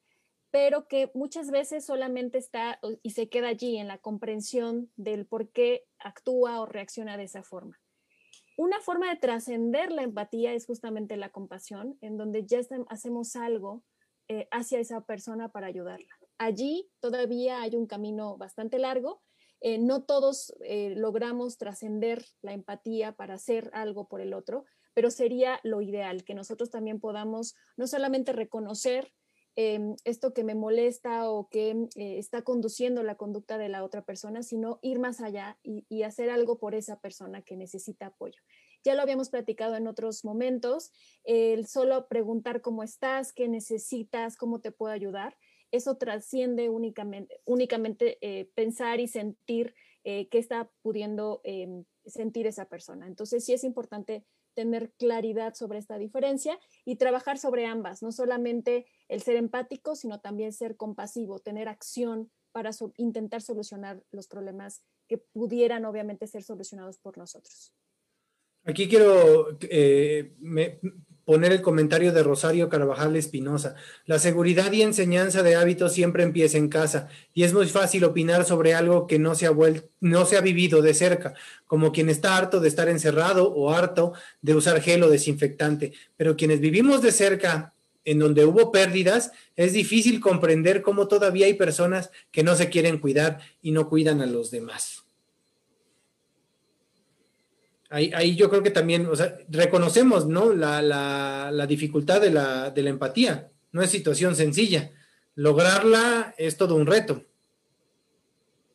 [0.51, 5.49] pero que muchas veces solamente está y se queda allí en la comprensión del por
[5.49, 7.79] qué actúa o reacciona de esa forma.
[8.57, 13.83] Una forma de trascender la empatía es justamente la compasión, en donde ya hacemos algo
[14.27, 19.21] eh, hacia esa persona para ayudarla allí todavía hay un camino bastante largo
[19.61, 25.11] eh, no todos eh, logramos trascender la empatía para hacer algo por el otro, pero
[25.11, 29.11] sería lo ideal que nosotros también podamos no solamente reconocer
[29.55, 34.05] em, esto que me molesta o que eh, está conduciendo la conducta de la otra
[34.05, 38.41] persona, sino ir más allá y, hacer algo por esa persona que necesita apoyo.
[38.85, 40.93] Ya lo habíamos platicado en otros momentos,
[41.25, 45.35] el solo preguntar cómo estás, qué necesitas, cómo te puedo ayudar,
[45.71, 53.07] eso trasciende únicamente, eh, pensar y sentir eh, qué está pudiendo em, sentir esa persona.
[53.07, 58.85] Entonces sí es importante tener claridad sobre esta diferencia y trabajar sobre ambas, no solamente
[59.07, 65.17] el ser empático, sino también ser compasivo, tener acción para intentar solucionar los problemas que
[65.17, 67.73] pudieran obviamente ser solucionados por nosotros.
[68.65, 70.35] Aquí quiero eh,
[71.29, 73.75] poner el comentario de Rosario Carvajal Espinosa.
[74.07, 78.45] La seguridad y enseñanza de hábitos siempre empieza en casa y es muy fácil opinar
[78.45, 79.51] sobre algo que no se ha,
[79.99, 81.35] no se ha vivido de cerca,
[81.67, 85.93] como quien está harto de estar encerrado o harto de usar gel o desinfectante.
[86.17, 87.75] Pero quienes vivimos de cerca
[88.05, 92.97] en donde hubo pérdidas, es difícil comprender cómo todavía hay personas que no se quieren
[92.97, 95.03] cuidar y no cuidan a los demás.
[97.89, 100.53] Ahí, yo creo que también, o sea, reconocemos, ¿no?
[100.53, 103.51] La, dificultad de la, de la empatía.
[103.71, 104.91] No es situación sencilla.
[105.35, 107.23] Lograrla es todo un reto.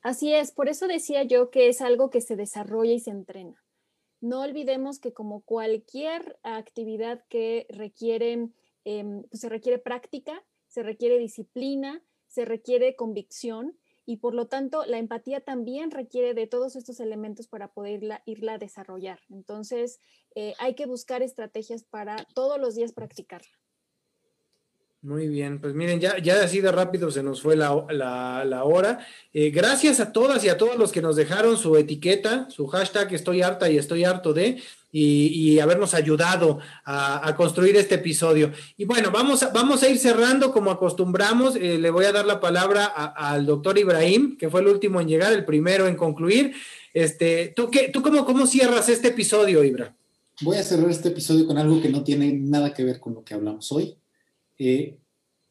[0.03, 3.65] Así es, por eso decía yo que es algo que se desarrolla y se entrena.
[4.21, 8.49] No olvidemos que como cualquier actividad que requiere,
[8.85, 14.85] em, pues se requiere práctica, se requiere disciplina, se requiere convicción, y por lo tanto
[14.85, 19.21] la empatía también requiere de todos estos elementos para poderla irla a desarrollar.
[19.31, 20.01] Entonces
[20.35, 23.64] eh, hay que buscar estrategias para todos los días practicarla.
[25.05, 27.75] Muy bien, pues miren, ya, ya así de rápido se nos fue la,
[28.65, 29.07] hora.
[29.35, 33.13] Eh, gracias a todas y a todos los que nos dejaron su etiqueta, su hashtag
[33.13, 38.51] estoy harta y estoy harto de y, habernos ayudado a, construir este episodio.
[38.79, 41.57] Y bueno, vamos a, vamos a ir cerrando como acostumbramos.
[41.57, 45.09] Eh, le voy a dar la palabra al doctor Ibrahim, que fue el último en
[45.09, 46.55] llegar, el primero en concluir.
[46.95, 49.95] Este, ¿Tú, qué, tú cómo, cómo cierras este episodio, Ibra?
[50.41, 53.23] Voy a cerrar este episodio con algo que no tiene nada que ver con lo
[53.23, 53.97] que hablamos hoy,
[54.59, 54.99] eh,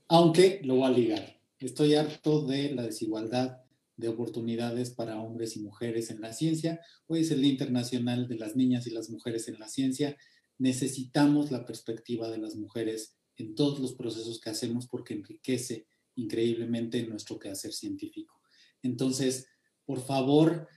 [0.08, 1.40] aunque lo voy a ligar.
[1.60, 3.64] Estoy harto de la desigualdad
[3.96, 6.82] de oportunidades para hombres y mujeres en la ciencia.
[7.08, 10.18] Hoy es el Día Internacional de las Niñas y las Mujeres en la Ciencia.
[10.58, 17.06] Necesitamos la perspectiva de las mujeres en todos los procesos que hacemos porque enriquece increíblemente
[17.08, 18.42] nuestro quehacer científico.
[18.82, 19.48] Entonces,
[19.86, 20.68] por favor,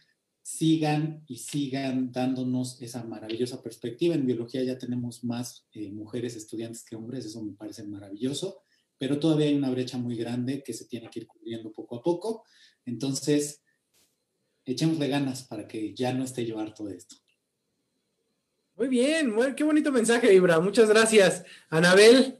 [0.47, 4.14] sigan y sigan dándonos esa maravillosa perspectiva.
[4.14, 8.62] En biología ya tenemos más eh, mujeres estudiantes que hombres, eso me parece maravilloso,
[8.97, 12.03] pero todavía hay una brecha muy grande que se tiene que ir cubriendo poco a
[12.03, 12.44] poco.
[12.84, 13.61] Entonces,
[14.64, 17.16] echémosle ganas para que ya no esté yo harto de esto.
[18.76, 20.61] Muy bien, qué bonito mensaje, Ibra.
[20.61, 21.44] Muchas gracias.
[21.70, 22.38] Anabel.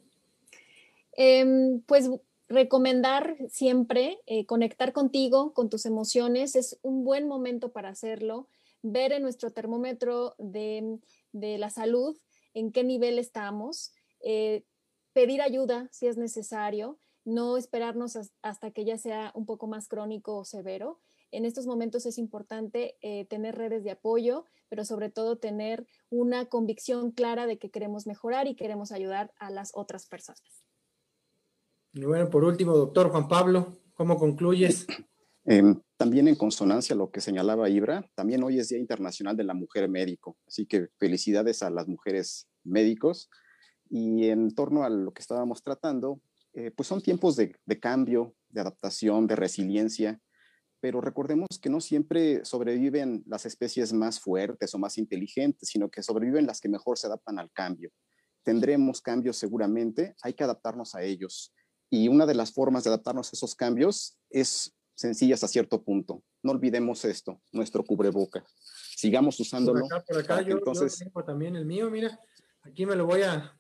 [1.11, 2.09] Em, pues
[2.49, 6.57] recomendar siempre eh, conectar contigo, con tus emociones.
[6.57, 8.49] Es un buen momento para hacerlo.
[8.83, 10.99] Ver en nuestro termómetro de,
[11.33, 12.17] la salud
[12.55, 13.93] en qué nivel estamos.
[14.21, 14.65] Eh,
[15.13, 20.37] pedir ayuda si es necesario no esperarnos hasta que ya sea un poco más crónico
[20.37, 21.01] o severo.
[21.33, 26.47] En estos momentos es importante eh, tener redes de apoyo, pero sobre todo tener una
[26.47, 30.66] convicción clara de que queremos mejorar y queremos ayudar a las otras personas.
[32.05, 34.87] Bueno, por último, doctor Juan Pablo, ¿cómo concluyes?
[35.47, 39.45] Em, también en consonancia a lo que señalaba Ibra, también hoy es Día Internacional de
[39.45, 43.31] la Mujer Médico, así que felicidades a las mujeres médicos.
[43.89, 46.21] Y en torno a lo que estábamos tratando,
[46.53, 50.21] eh, pues son tiempos de, cambio, de adaptación, de resiliencia,
[50.81, 56.03] pero recordemos que no siempre sobreviven las especies más fuertes o más inteligentes, sino que
[56.03, 57.91] sobreviven las que mejor se adaptan al cambio.
[58.43, 61.55] Tendremos cambios seguramente, hay que adaptarnos a ellos.
[61.91, 66.23] Y una de las formas de adaptarnos a esos cambios es sencilla hasta cierto punto.
[66.43, 68.45] No olvidemos esto, nuestro cubreboca.
[68.97, 69.81] Sigamos usándolo.
[69.81, 72.19] Por acá, por acá, yo, entonces, tengo también el mío, mira,
[72.63, 73.57] aquí me lo voy a,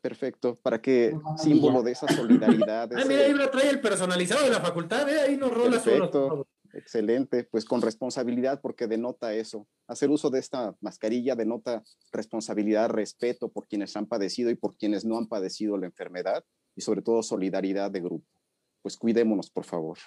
[0.00, 2.90] Perfecto, para que símbolo de esa solidaridad.
[2.96, 5.20] ah, mira, ahí lo trae el personalizado de la facultad, ¿eh?
[5.20, 9.68] ahí nos rola Perfecto, excelente, pues con responsabilidad porque denota eso.
[9.86, 11.82] Hacer uso de esta mascarilla denota
[12.12, 16.44] responsabilidad, respeto por quienes han padecido y por quienes no han padecido la enfermedad
[16.80, 18.26] y sobre todo solidaridad de grupo.
[18.82, 19.98] Pues cuidémonos, por favor.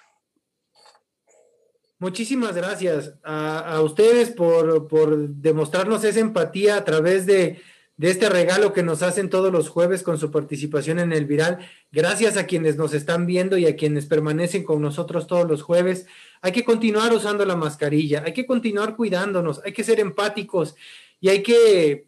[1.98, 7.62] Muchísimas gracias a, ustedes por, por demostrarnos esa empatía a través de
[7.96, 11.58] de este regalo que nos hacen todos los jueves con su participación en el viral.
[11.92, 16.06] Gracias a quienes nos están viendo y a quienes permanecen con nosotros todos los jueves,
[16.42, 20.74] hay que continuar usando la mascarilla, hay que continuar cuidándonos, hay que ser empáticos
[21.20, 22.06] y hay que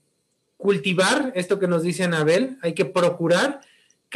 [0.57, 3.61] cultivar esto que nos dice Anabel, hay que procurar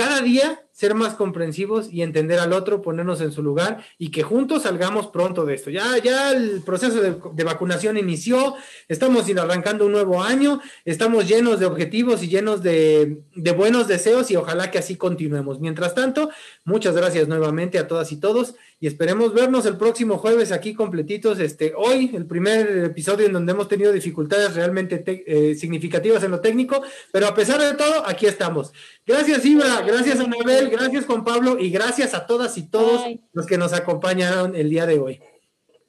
[0.01, 4.23] cada día ser más comprensivos y entender al otro, ponernos en su lugar y que
[4.23, 5.69] juntos salgamos pronto de esto.
[5.69, 8.55] Ya, ya el proceso de, vacunación inició,
[8.89, 14.31] estamos arrancando un nuevo año, estamos llenos de objetivos y llenos de, de buenos deseos
[14.31, 15.61] y ojalá que así continuemos.
[15.61, 16.31] Mientras tanto,
[16.65, 21.39] muchas gracias nuevamente a todas y todos y esperemos vernos el próximo jueves aquí completitos.
[21.39, 26.41] Este, hoy, el primer episodio en donde hemos tenido dificultades realmente eh, significativas en lo
[26.41, 28.73] técnico, pero a pesar de todo, aquí estamos.
[29.07, 33.05] Gracias, Ibra, gracias, Anabel, gracias, Juan Pablo, y gracias a todas y todos
[33.35, 35.21] los que nos acompañaron el día de hoy.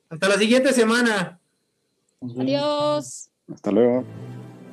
[0.10, 1.39] Hasta la siguiente semana.
[2.22, 3.30] Adiós.
[3.54, 4.04] Hasta luego.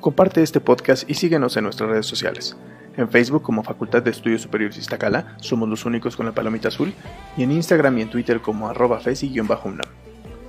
[0.01, 2.57] Comparte este podcast y síguenos en nuestras redes sociales.
[2.99, 6.93] En Facebook como Facultad de Estudios Superiores Iztacala, somos los únicos con la palomita azul,
[7.37, 9.87] y en Instagram y en Twitter como arroba fesi-unam.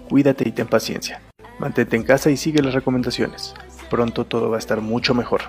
[0.09, 1.23] Cuídate y ten paciencia.
[1.61, 3.55] Mantente en casa y sigue las recomendaciones.
[3.89, 5.43] Pronto todo va a estar mucho mejor.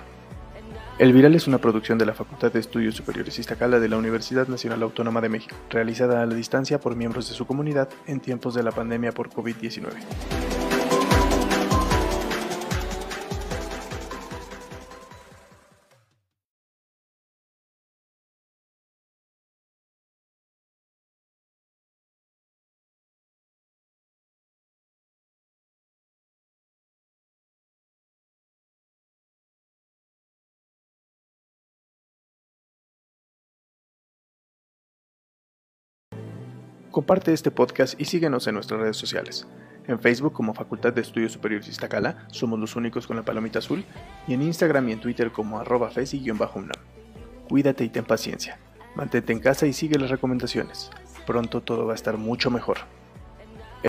[1.00, 4.46] El Viral es una producción de la Facultad de Estudios Superiores Iztacala de la Universidad
[4.46, 8.54] Nacional Autónoma de México, realizada a la distancia por miembros de su comunidad en tiempos
[8.54, 10.61] de la pandemia por COVID-19.
[36.92, 39.46] Comparte este podcast y síguenos en nuestras redes sociales.
[39.88, 43.82] En Facebook como Facultad de Estudios Superiores Iztacala, somos los únicos con la palomita azul,
[44.28, 46.68] y en Instagram y en Twitter como arroba fesi-unam.
[47.48, 48.58] Cuídate y ten paciencia.
[48.94, 50.90] Mantente en casa y sigue las recomendaciones.
[51.26, 52.76] Pronto todo va a estar mucho mejor.